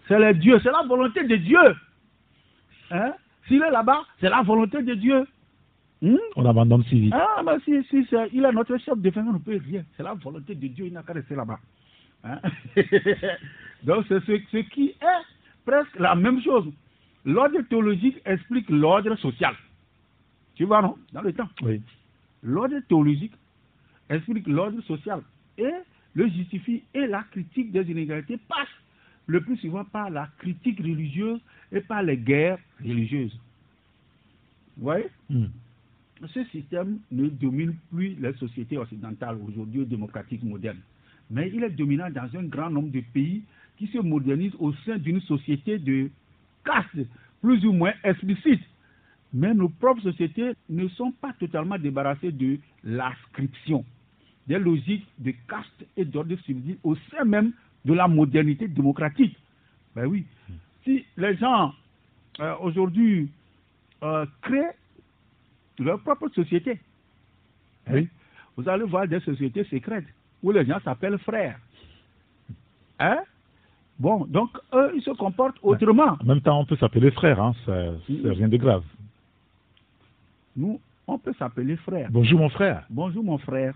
c'est 0.09 0.19
les 0.19 0.35
dieux, 0.35 0.59
c'est 0.63 0.71
la 0.71 0.83
volonté 0.87 1.25
de 1.25 1.37
Dieu. 1.37 1.67
Hein? 2.91 3.13
S'il 3.49 3.63
est 3.63 3.71
là-bas, 3.71 4.03
c'est 4.21 4.29
la 4.29 4.43
volonté 4.43 4.83
de 4.83 4.95
Dieu. 4.95 5.27
Hmm? 6.03 6.17
On 6.37 6.45
abandonne 6.45 6.85
si 6.85 7.01
vite. 7.01 7.15
Ah, 7.17 7.43
mais 7.45 7.59
si, 7.65 7.83
si 7.89 8.07
il 8.33 8.45
est 8.45 8.53
notre 8.53 8.77
chef 8.79 8.99
de 8.99 9.11
famille, 9.11 9.31
on 9.31 9.35
ne 9.35 9.39
peut 9.39 9.61
rien. 9.71 9.83
C'est 9.97 10.03
la 10.03 10.15
volonté 10.15 10.55
de 10.55 10.67
Dieu, 10.67 10.87
il 10.87 10.93
n'a 10.93 11.03
qu'à 11.03 11.15
rester 11.15 11.35
là-bas. 11.35 11.59
Hein? 12.25 12.39
Donc, 13.85 14.05
c'est 14.09 14.21
ce, 14.27 14.33
ce 14.51 14.59
qui 14.73 14.89
est 14.91 15.25
presque 15.65 15.99
la 15.99 16.15
même 16.15 16.43
chose. 16.43 16.67
L'ordre 17.25 17.61
théologique 17.71 18.21
explique 18.27 18.69
l'ordre 18.69 19.15
social. 19.17 19.55
Tu 20.57 20.65
vois, 20.65 20.83
non? 20.83 20.97
Dans 21.13 21.23
le 21.23 21.33
temps. 21.33 21.49
Oui. 21.63 21.81
L'ordre 22.43 22.81
théologique 22.89 23.33
explique 24.09 24.47
l'ordre 24.47 24.81
social 24.83 25.23
et 25.59 25.71
le 26.15 26.29
justifie 26.29 26.83
et 26.95 27.07
la 27.07 27.23
critique 27.25 27.73
des 27.73 27.91
inégalités 27.91 28.39
passe 28.49 28.69
le 29.27 29.41
plus 29.41 29.57
souvent 29.59 29.85
par 29.85 30.11
la 30.11 30.29
critique 30.39 30.79
religieuse 30.79 31.41
et 31.71 31.81
par 31.81 32.03
les 32.03 32.17
guerres 32.17 32.59
religieuses. 32.81 33.39
Vous 34.77 34.85
voyez? 34.85 35.07
Hmm. 35.31 35.47
ce 36.27 36.45
système 36.47 36.99
ne 37.11 37.29
domine 37.29 37.75
plus 37.91 38.15
les 38.21 38.33
sociétés 38.35 38.79
occidentales 38.79 39.39
aujourd'hui 39.47 39.85
démocratiques 39.87 40.43
modernes, 40.43 40.81
mais 41.31 41.51
il 41.53 41.63
est 41.63 41.71
dominant 41.71 42.11
dans 42.11 42.29
un 42.37 42.45
grand 42.45 42.71
nombre 42.71 42.91
de 42.91 43.01
pays 43.13 43.43
qui 43.77 43.87
se 43.87 43.99
modernisent 43.99 44.57
au 44.59 44.73
sein 44.85 44.99
d'une 44.99 45.21
société 45.23 45.79
de 45.79 46.11
caste 46.65 47.09
plus 47.41 47.65
ou 47.67 47.73
moins 47.73 47.93
explicite. 48.05 48.63
Mais 49.35 49.55
nos 49.55 49.69
propres 49.69 50.03
sociétés 50.03 50.53
ne 50.69 50.89
sont 50.89 51.13
pas 51.13 51.33
totalement 51.35 51.79
débarrassées 51.79 52.33
de 52.33 52.59
l'inscription 52.85 53.85
des 54.47 54.59
logiques 54.59 55.07
de 55.19 55.33
caste 55.49 55.87
et 55.97 56.05
d'ordre 56.05 56.37
civil 56.45 56.77
au 56.83 56.97
sein 57.11 57.25
même 57.25 57.53
de 57.85 57.93
la 57.95 58.09
modernité 58.09 58.69
démocratique. 58.69 59.37
Ben 59.95 60.07
oui, 60.07 60.25
si 60.85 61.05
les 61.17 61.37
gens 61.37 61.73
euh, 62.41 62.55
aujourd'hui 62.61 63.31
euh, 64.03 64.27
créent 64.41 64.77
leur 65.79 66.01
propre 66.01 66.29
société. 66.31 66.81
Hein? 67.87 67.93
Oui. 67.93 68.09
Vous 68.57 68.69
allez 68.69 68.85
voir 68.85 69.07
des 69.09 69.21
sociétés 69.21 69.65
secrètes 69.65 70.07
où 70.43 70.51
les 70.51 70.65
gens 70.65 70.79
s'appellent 70.85 71.19
frères. 71.19 71.59
Hein? 72.99 73.21
Bon, 73.99 74.25
donc 74.27 74.51
eux, 74.75 74.93
ils 74.95 75.03
se 75.03 75.11
comportent 75.11 75.59
autrement. 75.63 76.17
En 76.21 76.25
même 76.25 76.41
temps, 76.41 76.61
on 76.61 76.65
peut 76.65 76.77
s'appeler 76.77 77.11
frère, 77.11 77.41
hein. 77.41 77.55
c'est 77.67 78.29
rien 78.29 78.49
de 78.49 78.57
grave. 78.57 78.85
Nous, 80.57 80.81
on 81.07 81.19
peut 81.19 81.33
s'appeler 81.39 81.77
frères. 81.77 82.09
Bonjour 82.11 82.39
mon 82.39 82.49
frère, 82.49 82.85
Bonjour 82.91 83.25
mon 83.25 83.39
frère. 83.39 83.75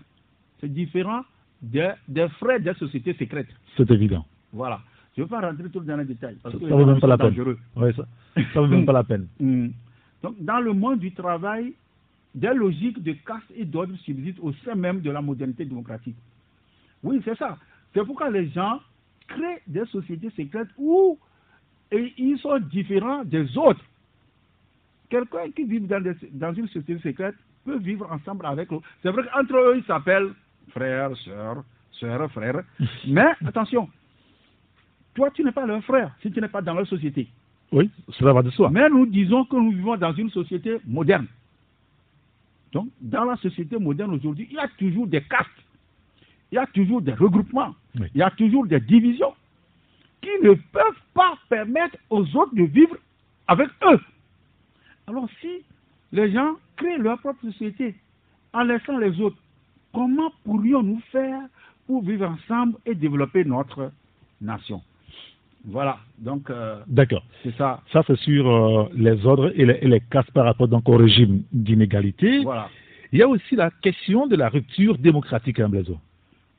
C'est 0.59 0.71
différent 0.71 1.21
des, 1.61 1.91
des 2.07 2.27
frères 2.39 2.59
des 2.59 2.73
sociétés 2.75 3.13
secrètes. 3.13 3.47
c'est 3.75 3.89
évident. 3.91 4.25
Voilà. 4.53 4.79
Je 5.15 5.21
ne 5.21 5.25
vais 5.25 5.29
pas 5.29 5.41
rentrer 5.41 5.69
tout 5.69 5.79
dans 5.79 5.97
les 5.97 6.05
détails. 6.05 6.37
Parce 6.43 6.53
Ça, 6.55 6.61
ça 6.61 6.75
vaut 6.75 6.85
même 6.85 6.99
pas 6.99 7.07
la 7.07 7.17
peine. 7.17 7.55
Ouais, 7.75 7.93
ça, 7.93 8.05
ça 8.53 8.61
vaut 8.61 8.67
même 8.67 8.85
pas 8.85 8.93
la 8.93 9.03
peine. 9.03 9.27
Donc, 10.23 10.35
dans 10.39 10.59
le 10.59 10.73
monde 10.73 10.99
du 10.99 11.11
travail, 11.11 11.73
des 12.35 12.53
logiques 12.53 13.01
de 13.01 13.13
caste 13.13 13.51
et 13.55 13.65
d'ordre 13.65 13.95
subsistent 13.97 14.39
au 14.41 14.53
sein 14.63 14.75
même 14.75 15.01
de 15.01 15.09
la 15.09 15.21
modernité 15.21 15.65
démocratique. 15.65 16.15
Oui, 17.03 17.19
c'est 17.25 17.37
ça. 17.37 17.57
C'est 17.93 18.05
pourquoi 18.05 18.29
les 18.29 18.49
gens 18.49 18.79
créent 19.27 19.61
des 19.65 19.85
sociétés 19.85 20.29
secrètes 20.35 20.69
où 20.77 21.17
et 21.91 22.13
ils 22.17 22.37
sont 22.39 22.59
différents 22.59 23.23
des 23.23 23.57
autres. 23.57 23.81
Quelqu'un 25.09 25.49
qui 25.55 25.63
vit 25.63 25.79
dans, 25.81 26.01
des- 26.01 26.15
dans 26.31 26.53
une 26.53 26.67
société 26.67 26.99
secrète 26.99 27.35
peut 27.65 27.77
vivre 27.77 28.09
ensemble 28.11 28.45
avec 28.45 28.69
l'autre. 28.71 28.87
C'est 29.01 29.09
vrai 29.11 29.23
qu'entre 29.31 29.55
eux, 29.55 29.77
ils 29.77 29.83
s'appellent 29.85 30.33
frère, 30.69 31.15
sœur, 31.17 31.63
sœur, 31.91 32.31
frère. 32.31 32.61
Mais 33.07 33.27
attention, 33.45 33.89
toi, 35.15 35.29
tu 35.31 35.43
n'es 35.43 35.51
pas 35.51 35.65
leur 35.65 35.83
frère 35.83 36.13
si 36.21 36.31
tu 36.31 36.39
n'es 36.41 36.47
pas 36.49 36.61
dans 36.61 36.73
leur 36.73 36.87
société. 36.87 37.27
Oui, 37.71 37.89
cela 38.09 38.33
va 38.33 38.41
de 38.43 38.49
soi. 38.49 38.69
Mais 38.69 38.89
nous 38.89 39.05
disons 39.05 39.43
que 39.45 39.55
nous 39.55 39.71
vivons 39.71 39.97
dans 39.97 40.13
une 40.13 40.29
société 40.29 40.77
moderne. 40.85 41.27
Donc, 42.71 42.89
dans 43.01 43.23
la 43.25 43.35
société 43.37 43.77
moderne 43.77 44.13
aujourd'hui, 44.13 44.47
il 44.49 44.55
y 44.55 44.59
a 44.59 44.67
toujours 44.77 45.07
des 45.07 45.21
castes, 45.21 45.49
il 46.51 46.55
y 46.55 46.57
a 46.57 46.67
toujours 46.67 47.01
des 47.01 47.13
regroupements, 47.13 47.73
Oui. 47.99 48.07
il 48.13 48.19
y 48.19 48.21
a 48.21 48.29
toujours 48.31 48.65
des 48.67 48.79
divisions 48.79 49.33
qui 50.21 50.29
ne 50.43 50.53
peuvent 50.53 51.01
pas 51.13 51.37
permettre 51.49 51.97
aux 52.09 52.23
autres 52.35 52.53
de 52.55 52.63
vivre 52.63 52.95
avec 53.47 53.69
eux. 53.89 53.99
Alors, 55.09 55.29
si 55.39 55.63
les 56.11 56.33
gens 56.33 56.55
créent 56.75 56.97
leur 56.97 57.17
propre 57.19 57.39
société 57.45 57.95
en 58.53 58.63
laissant 58.63 58.97
les 58.97 59.19
autres, 59.21 59.37
comment 59.93 60.31
pourrions-nous 60.43 60.99
faire 61.13 61.39
pour 61.85 62.03
vivre 62.03 62.27
ensemble 62.27 62.77
et 62.85 62.93
développer 62.93 63.45
notre 63.45 63.91
nation? 64.41 64.81
Voilà, 65.63 65.99
donc 66.17 66.49
euh, 66.49 66.81
D'accord. 66.87 67.23
c'est 67.41 67.55
ça. 67.55 67.81
Ça, 67.93 68.03
c'est 68.05 68.17
sur 68.17 68.49
euh, 68.49 68.89
les 68.95 69.25
ordres 69.25 69.51
et 69.55 69.65
les, 69.65 69.79
et 69.81 69.87
les 69.87 70.01
par 70.33 70.43
rapport 70.43 70.67
donc, 70.67 70.87
au 70.89 70.97
régime 70.97 71.43
d'inégalité. 71.53 72.43
Voilà. 72.43 72.69
Il 73.13 73.19
y 73.19 73.21
a 73.21 73.29
aussi 73.29 73.55
la 73.55 73.71
question 73.71 74.27
de 74.27 74.35
la 74.35 74.49
rupture 74.49 74.97
démocratique, 74.97 75.61
hein, 75.61 75.69
Blaiseau. 75.69 75.97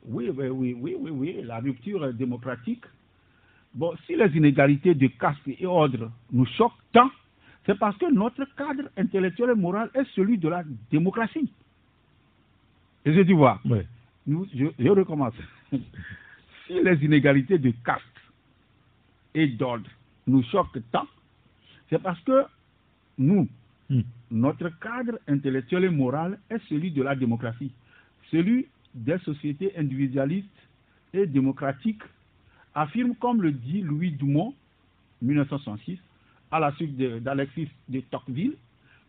Oui, 0.07 0.31
oui, 0.35 0.49
oui, 0.49 0.77
oui, 0.79 0.97
oui, 0.99 1.11
oui, 1.11 1.37
la 1.45 1.59
rupture 1.59 2.15
démocratique. 2.15 2.85
Bon, 3.75 3.93
si 4.07 4.17
les 4.17 4.35
inégalités 4.35 4.95
de 4.95 5.07
caste 5.09 5.47
et 5.47 5.67
ordre 5.67 6.11
nous 6.33 6.47
choquent 6.47 6.73
tant, 6.93 7.11
c'est 7.69 7.79
parce 7.79 7.97
que 7.99 8.13
notre 8.13 8.45
cadre 8.57 8.89
intellectuel 8.97 9.51
et 9.51 9.55
moral 9.55 9.91
est 9.95 10.07
celui 10.17 10.39
de 10.39 10.49
la 10.49 10.65
démocratie. 10.91 11.53
Et 13.05 13.15
je 13.15 13.21
dis, 13.21 13.35
nous, 14.27 14.47
je, 14.55 14.67
je 14.79 14.89
recommence. 14.89 15.35
si 15.71 16.83
les 16.83 17.05
inégalités 17.05 17.59
de 17.59 17.73
caste 17.85 18.03
et 19.35 19.47
d'ordre 19.47 19.89
nous 20.27 20.43
choquent 20.45 20.83
tant, 20.91 21.07
c'est 21.89 22.03
parce 22.03 22.21
que 22.23 22.45
nous, 23.19 23.47
Hmm. 23.91 24.03
notre 24.31 24.69
cadre 24.81 25.19
intellectuel 25.27 25.85
et 25.85 25.89
moral 25.89 26.39
est 26.51 26.61
celui 26.69 26.91
de 26.91 27.03
la 27.03 27.17
démocratie, 27.17 27.73
celui 28.31 28.67
des 28.95 29.17
sociétés 29.21 29.73
individualistes 29.79 30.47
et 31.15 31.27
démocratiques, 31.27 32.03
affirme, 32.75 33.15
comme 33.15 33.41
le 33.41 33.51
dit 33.51 33.81
Louis 33.81 34.11
Dumont, 34.11 34.53
1966, 35.23 35.99
à 36.51 36.59
la 36.59 36.73
suite 36.73 36.97
d'Alexis 36.97 37.69
de, 37.89 38.01
Tocqueville, 38.01 38.55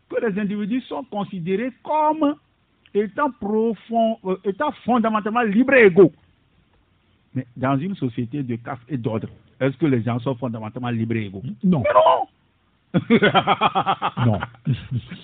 que 0.08 0.26
les 0.26 0.40
individus 0.40 0.80
sont 0.82 1.04
considérés 1.04 1.72
comme 1.82 2.34
étant, 2.94 3.30
profond, 3.30 4.18
euh, 4.24 4.36
étant 4.44 4.72
fondamentalement 4.84 5.42
libres 5.42 5.74
et 5.74 5.86
égaux. 5.86 6.12
Mais 7.34 7.46
dans 7.56 7.78
une 7.78 7.94
société 7.94 8.42
de 8.42 8.56
caste 8.56 8.82
et 8.88 8.96
d'ordre, 8.96 9.28
est-ce 9.60 9.76
que 9.76 9.86
les 9.86 10.02
gens 10.02 10.18
sont 10.18 10.34
fondamentalement 10.34 10.90
libres 10.90 11.16
et 11.16 11.26
égaux? 11.26 11.42
Non. 11.62 11.82
Mais 11.84 11.94
non 11.94 12.26
Non. 14.26 14.40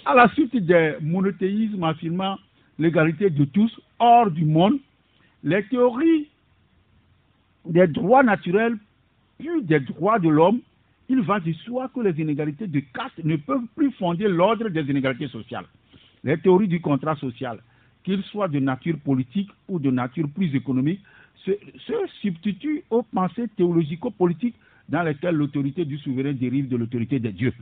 à 0.04 0.14
la 0.14 0.28
suite 0.34 0.54
des 0.56 0.94
monothéismes 1.00 1.82
affirmant 1.82 2.38
l'égalité 2.78 3.28
de 3.28 3.44
tous 3.44 3.80
hors 3.98 4.30
du 4.30 4.44
monde, 4.44 4.78
les 5.42 5.64
théories 5.64 6.28
des 7.64 7.88
droits 7.88 8.22
naturels 8.22 8.76
puis 9.38 9.62
des 9.62 9.80
droits 9.80 10.18
de 10.18 10.28
l'homme, 10.28 10.60
il 11.08 11.20
va 11.20 11.40
de 11.40 11.52
soi 11.64 11.88
que 11.94 12.00
les 12.00 12.20
inégalités 12.20 12.66
de 12.66 12.80
caste 12.80 13.22
ne 13.22 13.36
peuvent 13.36 13.66
plus 13.76 13.92
fonder 13.92 14.28
l'ordre 14.28 14.68
des 14.68 14.82
inégalités 14.82 15.28
sociales. 15.28 15.66
Les 16.24 16.38
théories 16.38 16.68
du 16.68 16.80
contrat 16.80 17.16
social, 17.16 17.60
qu'ils 18.02 18.22
soient 18.24 18.48
de 18.48 18.58
nature 18.58 18.98
politique 18.98 19.50
ou 19.68 19.78
de 19.78 19.90
nature 19.90 20.28
plus 20.34 20.54
économique, 20.54 21.00
se, 21.44 21.52
se 21.86 21.92
substituent 22.20 22.82
aux 22.90 23.02
pensées 23.02 23.48
théologico-politiques 23.56 24.56
dans 24.88 25.02
lesquelles 25.02 25.34
l'autorité 25.34 25.84
du 25.84 25.98
souverain 25.98 26.32
dérive 26.32 26.68
de 26.68 26.76
l'autorité 26.76 27.18
des 27.18 27.32
dieux. 27.32 27.54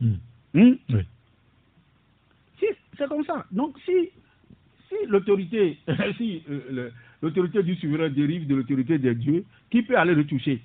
Hmm. 0.00 0.14
Hmm? 0.54 0.74
Oui. 0.90 1.02
Si, 2.58 2.66
c'est 2.96 3.08
comme 3.08 3.24
ça. 3.24 3.44
Donc, 3.50 3.76
si, 3.84 4.10
si 4.88 4.94
l'autorité 5.08 5.78
si, 6.16 6.42
euh, 6.48 6.90
du 7.62 7.76
souverain 7.76 8.08
dérive 8.08 8.46
de 8.46 8.56
l'autorité 8.56 8.98
des 8.98 9.14
dieux, 9.14 9.44
qui 9.70 9.82
peut 9.82 9.96
aller 9.96 10.14
le 10.14 10.26
toucher? 10.26 10.60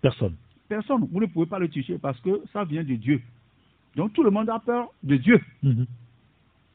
Personne. 0.00 0.34
Personne. 0.70 1.08
Vous 1.10 1.20
ne 1.20 1.26
pouvez 1.26 1.46
pas 1.46 1.58
le 1.58 1.68
toucher 1.68 1.98
parce 1.98 2.18
que 2.20 2.42
ça 2.52 2.62
vient 2.64 2.84
de 2.84 2.94
Dieu. 2.94 3.20
Donc, 3.96 4.12
tout 4.12 4.22
le 4.22 4.30
monde 4.30 4.48
a 4.48 4.60
peur 4.60 4.88
de 5.02 5.16
Dieu. 5.16 5.40
Mhm. 5.64 5.86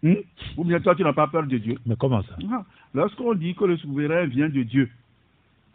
Hmm? 0.04 0.16
Ou 0.58 0.66
bien 0.66 0.82
toi, 0.82 0.94
tu 0.96 1.04
n'as 1.04 1.14
pas 1.14 1.28
peur 1.28 1.48
de 1.48 1.58
Dieu. 1.58 1.78
Mais 1.86 1.96
comment 1.96 2.22
ça? 2.24 2.36
Ah, 2.52 2.66
Lorsqu'on 2.94 3.34
dit 3.36 3.56
que 3.56 3.64
le 3.64 3.78
souverain 3.78 4.26
vient 4.26 4.50
de 4.50 4.64
Dieu, 4.64 4.90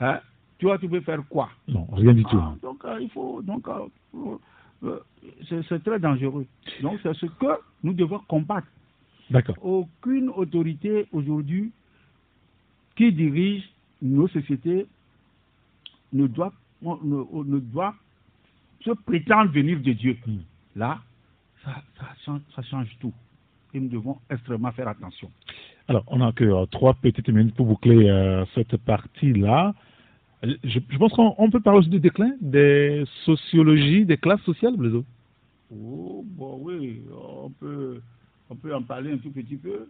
hein, 0.00 0.21
toi, 0.59 0.77
tu 0.77 0.87
peux 0.87 1.00
faire 1.00 1.27
quoi? 1.31 1.49
Non, 1.67 1.87
rien 1.93 2.12
du 2.12 2.23
tout. 2.25 2.39
Ah, 2.39 2.55
donc, 2.62 2.85
euh, 2.85 2.99
il 3.00 3.09
faut. 3.09 3.41
Donc, 3.41 3.67
euh, 3.67 4.37
euh, 4.85 4.99
c'est 5.49 5.62
c'est 5.67 5.83
très 5.83 5.99
dangereux. 5.99 6.47
Donc, 6.83 7.00
c'est 7.03 7.15
ce 7.15 7.25
que 7.25 7.59
nous 7.83 7.95
devons 7.95 8.19
combattre. 8.29 8.69
D'accord. 9.31 9.57
aucune 9.62 10.29
autorité 10.29 11.07
aujourd'hui 11.12 11.71
qui 12.97 13.12
dirige 13.12 13.62
nos 14.03 14.27
sociétés 14.29 14.87
ne 16.12 16.27
doit, 16.27 16.53
ne, 16.83 17.45
ne 17.45 17.59
doit 17.61 17.95
se 18.85 18.91
prétendre 18.91 19.51
venir 19.51 19.81
de 19.81 19.93
Dieu. 19.93 20.17
Là, 20.77 21.01
ça, 21.64 21.83
ça 21.99 22.07
change, 22.25 22.40
ça 22.55 22.62
change 22.62 22.88
tout. 23.01 23.12
Et 23.75 23.81
nous 23.81 23.88
devons 23.88 24.19
extrêmement 24.29 24.73
faire 24.73 24.88
attention. 24.88 25.31
Alors, 25.88 26.05
on 26.09 26.19
n'a 26.19 26.33
que 26.33 26.45
euh, 26.45 26.66
trois 26.66 26.95
petites 26.95 27.29
minutes 27.29 27.55
pour 27.55 27.66
boucler 27.66 28.09
euh, 28.09 28.45
cette 28.55 28.77
partie-là. 28.79 29.75
Euh, 30.45 30.55
Je, 30.64 30.81
je 30.88 30.99
pense 30.99 31.12
qu'on 31.12 31.35
on 31.38 31.51
peut 31.51 31.61
parler 31.61 31.81
aussi 31.81 31.88
du 31.88 32.01
déclin 32.01 32.33
des 32.40 33.05
sociologies, 33.25 34.05
des 34.05 34.16
classes 34.16 34.43
sociales, 34.43 34.77
Blaiseau. 34.77 35.05
Oh, 35.73 36.25
bon, 36.27 36.59
oui, 36.62 37.03
on 37.12 37.51
peut, 37.51 38.01
on 38.49 38.57
peut 38.57 38.75
en 38.75 38.83
parler 38.83 39.12
un 39.12 39.19
tout 39.19 39.31
petit 39.31 39.57
peu. 39.57 39.88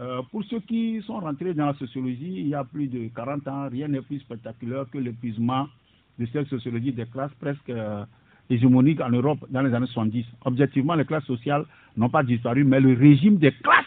Euh, 0.00 0.22
pour 0.30 0.44
ceux 0.44 0.60
qui 0.60 1.02
sont 1.02 1.18
rentrés 1.18 1.54
dans 1.54 1.66
la 1.66 1.74
sociologie 1.74 2.34
il 2.40 2.48
y 2.48 2.54
a 2.54 2.62
plus 2.62 2.86
de 2.86 3.08
40 3.08 3.48
ans, 3.48 3.68
rien 3.68 3.88
n'est 3.88 4.02
plus 4.02 4.20
spectaculaire 4.20 4.86
que 4.92 4.98
l'épuisement 4.98 5.66
de 6.18 6.26
cette 6.32 6.48
sociologie 6.48 6.92
des 6.92 7.06
classes 7.06 7.32
presque 7.40 7.70
euh, 7.70 8.04
hégémonique 8.50 9.00
en 9.00 9.10
Europe 9.10 9.44
dans 9.50 9.62
les 9.62 9.72
années 9.74 9.86
70. 9.86 10.24
Objectivement, 10.44 10.94
les 10.94 11.04
classes 11.04 11.24
sociales 11.24 11.64
n'ont 11.96 12.08
pas 12.08 12.22
disparu, 12.22 12.64
mais 12.64 12.80
le 12.80 12.94
régime 12.94 13.36
des 13.36 13.52
classes 13.52 13.84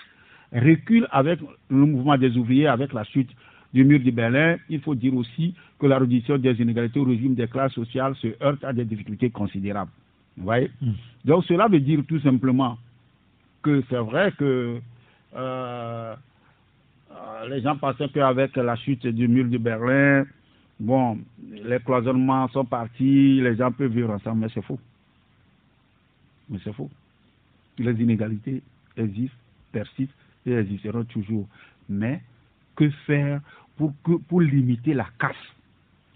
recule 0.53 1.07
avec 1.11 1.39
le 1.69 1.77
mouvement 1.85 2.17
des 2.17 2.35
ouvriers, 2.37 2.67
avec 2.67 2.93
la 2.93 3.03
chute 3.03 3.29
du 3.73 3.83
mur 3.83 3.99
de 3.99 4.11
Berlin. 4.11 4.57
Il 4.69 4.81
faut 4.81 4.95
dire 4.95 5.15
aussi 5.15 5.53
que 5.79 5.87
la 5.87 5.97
réduction 5.97 6.37
des 6.37 6.53
inégalités 6.61 6.99
au 6.99 7.05
régime 7.05 7.35
des 7.35 7.47
classes 7.47 7.73
sociales 7.73 8.15
se 8.15 8.27
heurte 8.43 8.63
à 8.63 8.73
des 8.73 8.85
difficultés 8.85 9.29
considérables. 9.29 9.91
Vous 10.37 10.43
voyez? 10.43 10.71
Mm. 10.81 10.91
Donc 11.25 11.45
cela 11.45 11.67
veut 11.67 11.79
dire 11.79 12.01
tout 12.07 12.19
simplement 12.19 12.77
que 13.63 13.83
c'est 13.89 13.97
vrai 13.97 14.31
que 14.37 14.79
euh, 15.35 16.15
euh, 17.11 17.49
les 17.49 17.61
gens 17.61 17.77
pensaient 17.77 18.09
qu'avec 18.09 18.55
la 18.55 18.75
chute 18.75 19.07
du 19.07 19.27
mur 19.27 19.45
de 19.45 19.57
Berlin, 19.57 20.25
bon, 20.81 21.19
les 21.51 21.79
cloisonnements 21.79 22.47
sont 22.49 22.65
partis, 22.65 23.39
les 23.41 23.55
gens 23.55 23.71
peuvent 23.71 23.91
vivre 23.91 24.11
ensemble, 24.11 24.41
mais 24.41 24.49
c'est 24.53 24.61
faux. 24.61 24.79
Mais 26.49 26.59
c'est 26.63 26.73
faux. 26.73 26.89
Les 27.77 27.93
inégalités 28.01 28.61
existent, 28.97 29.37
persistent 29.71 30.13
et 30.45 30.53
existeront 30.53 31.03
toujours. 31.05 31.47
Mais 31.89 32.21
que 32.75 32.89
faire 33.05 33.41
pour, 33.77 33.93
que, 34.03 34.13
pour 34.13 34.41
limiter 34.41 34.93
la 34.93 35.07
casse? 35.19 35.35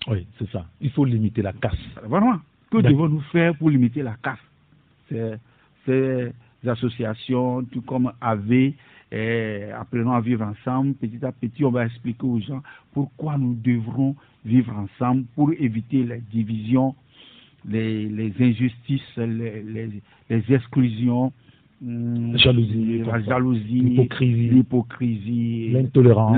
Oui, 0.08 0.28
c'est 0.38 0.49
ça. 0.51 0.65
Il 0.82 0.91
faut 0.91 1.06
limiter 1.06 1.41
la 1.41 1.54
casse. 1.54 1.80
Vraiment, 2.04 2.39
que 2.69 2.78
devons-nous 2.78 3.21
faire 3.32 3.56
pour 3.58 3.69
limiter 3.69 4.04
la 4.04 4.15
casse? 4.21 4.39
Ces 5.10 5.36
ces 5.86 6.34
associations, 6.67 7.63
tout 7.65 7.82
comme 7.82 8.12
AV, 8.21 8.73
et 9.15 9.71
apprenons 9.71 10.12
à 10.12 10.19
vivre 10.19 10.43
ensemble, 10.45 10.93
petit 10.95 11.23
à 11.25 11.32
petit, 11.32 11.63
on 11.63 11.71
va 11.71 11.86
expliquer 11.86 12.25
aux 12.25 12.39
gens 12.41 12.62
pourquoi 12.93 13.38
nous 13.38 13.56
devrons 13.63 14.13
vivre 14.43 14.73
ensemble 14.75 15.23
pour 15.36 15.51
éviter 15.54 16.04
les 16.04 16.21
divisions, 16.32 16.93
les, 17.67 18.08
les 18.10 18.34
injustices, 18.39 19.15
les, 19.17 19.63
les- 19.63 20.01
les 20.30 20.54
exclusions, 20.54 21.32
hum, 21.82 22.34
La 22.34 22.38
jalousie, 22.38 23.04
la 23.06 23.17
L'hypocrisie. 23.89 24.49
l'hypocrisie, 24.49 25.69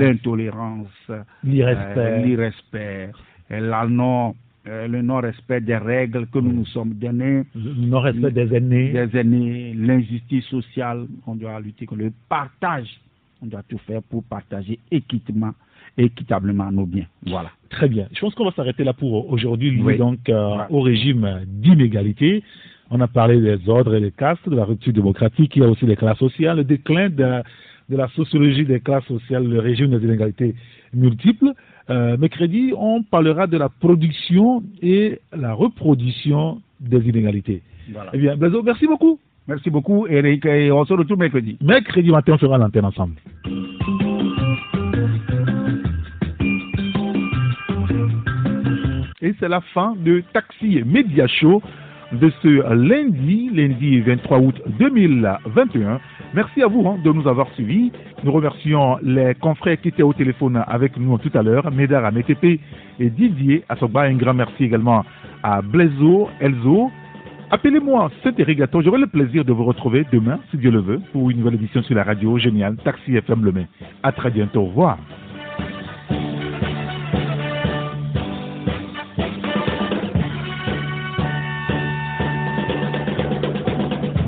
L'intolérance, 0.00 1.10
l'irrespect. 1.42 1.98
euh, 1.98 2.24
l'irrespect, 2.24 3.10
euh, 3.50 3.60
la 3.60 3.86
non, 3.88 4.34
euh, 4.66 4.86
le 4.88 5.02
non-respect 5.02 5.60
des 5.60 5.76
règles 5.76 6.26
que 6.26 6.38
nous 6.38 6.52
nous 6.52 6.66
sommes 6.66 6.94
données, 6.94 7.44
le 7.54 7.74
non-respect 7.86 8.30
des 8.32 8.54
aînés. 8.54 8.92
des 8.92 9.18
aînés, 9.18 9.74
l'injustice 9.74 10.44
sociale, 10.46 11.06
on 11.26 11.34
doit 11.36 11.60
lutter 11.60 11.86
contre 11.86 12.02
le 12.02 12.12
partage. 12.28 12.88
On 13.40 13.46
doit 13.46 13.62
tout 13.68 13.78
faire 13.78 14.02
pour 14.02 14.24
partager 14.24 14.78
équitablement, 14.90 15.52
équitablement 15.96 16.70
nos 16.72 16.86
biens. 16.86 17.06
Voilà. 17.24 17.50
Très 17.70 17.88
bien. 17.88 18.08
Je 18.12 18.20
pense 18.20 18.34
qu'on 18.34 18.44
va 18.44 18.50
s'arrêter 18.52 18.82
là 18.84 18.92
pour 18.92 19.30
aujourd'hui, 19.30 19.80
Oui. 19.80 19.96
donc 19.96 20.28
euh, 20.28 20.56
Ouais. 20.56 20.64
au 20.70 20.80
régime 20.80 21.40
d'inégalité. 21.46 22.42
On 22.90 23.00
a 23.00 23.06
parlé 23.06 23.40
des 23.40 23.68
ordres 23.68 23.94
et 23.94 24.00
des 24.00 24.10
castes, 24.10 24.48
de 24.48 24.56
la 24.56 24.64
rupture 24.64 24.92
démocratique, 24.92 25.54
il 25.56 25.62
y 25.62 25.64
a 25.64 25.68
aussi 25.68 25.86
les 25.86 25.94
classes 25.96 26.18
sociales, 26.18 26.56
le 26.56 26.64
déclin 26.64 27.10
de, 27.10 27.42
de 27.90 27.96
la 27.96 28.08
sociologie 28.08 28.64
des 28.64 28.80
classes 28.80 29.04
sociales, 29.04 29.46
le 29.46 29.60
régime 29.60 29.96
des 29.96 30.04
inégalités 30.04 30.54
multiples. 30.94 31.52
Euh, 31.90 32.16
mercredi, 32.18 32.72
on 32.76 33.02
parlera 33.02 33.46
de 33.46 33.56
la 33.56 33.68
production 33.68 34.62
et 34.82 35.20
la 35.34 35.54
reproduction 35.54 36.60
des 36.80 37.08
inégalités. 37.08 37.62
Voilà. 37.92 38.10
Eh 38.12 38.18
bien, 38.18 38.36
Blazo, 38.36 38.62
merci 38.62 38.86
beaucoup. 38.86 39.18
Merci 39.46 39.70
beaucoup, 39.70 40.06
Eric, 40.06 40.44
et 40.44 40.70
on 40.70 40.84
se 40.84 40.92
retrouve 40.92 41.18
mercredi. 41.18 41.56
Mercredi 41.62 42.10
matin, 42.10 42.34
on 42.34 42.38
fera 42.38 42.58
l'antenne 42.58 42.84
ensemble. 42.84 43.14
Et 49.22 49.34
c'est 49.40 49.48
la 49.48 49.62
fin 49.72 49.96
de 49.96 50.22
Taxi 50.32 50.82
Média 50.84 51.26
Show 51.26 51.62
de 52.12 52.30
ce 52.42 52.74
lundi, 52.74 53.50
lundi 53.52 54.00
23 54.00 54.38
août 54.38 54.62
2021. 54.78 56.00
Merci 56.34 56.62
à 56.62 56.66
vous 56.66 56.86
hein, 56.86 56.98
de 57.02 57.12
nous 57.12 57.26
avoir 57.28 57.48
suivis. 57.54 57.92
Nous 58.24 58.32
remercions 58.32 58.98
les 59.02 59.34
confrères 59.34 59.80
qui 59.80 59.88
étaient 59.88 60.02
au 60.02 60.12
téléphone 60.12 60.62
avec 60.66 60.96
nous 60.96 61.18
tout 61.18 61.30
à 61.34 61.42
l'heure, 61.42 61.70
Médard 61.70 62.04
à 62.04 62.10
MTP 62.10 62.60
et 62.98 63.10
Didier 63.10 63.64
Asogba. 63.68 64.02
Un 64.02 64.14
grand 64.14 64.34
merci 64.34 64.64
également 64.64 65.04
à 65.42 65.62
Blaiseau, 65.62 66.28
Elzo, 66.40 66.90
Appelez-moi 67.50 68.10
cet 68.22 68.38
irrigateur, 68.38 68.82
j'aurai 68.82 69.00
le 69.00 69.06
plaisir 69.06 69.42
de 69.42 69.54
vous 69.54 69.64
retrouver 69.64 70.04
demain, 70.12 70.38
si 70.50 70.58
Dieu 70.58 70.70
le 70.70 70.80
veut, 70.80 71.00
pour 71.12 71.30
une 71.30 71.38
nouvelle 71.38 71.54
édition 71.54 71.82
sur 71.82 71.94
la 71.94 72.04
radio 72.04 72.36
géniale 72.36 72.76
Taxi 72.84 73.16
FM 73.16 73.42
Le 73.42 73.52
Mai. 73.52 73.66
À 74.02 74.12
très 74.12 74.30
bientôt, 74.30 74.60
au 74.60 74.66
revoir. 74.66 74.98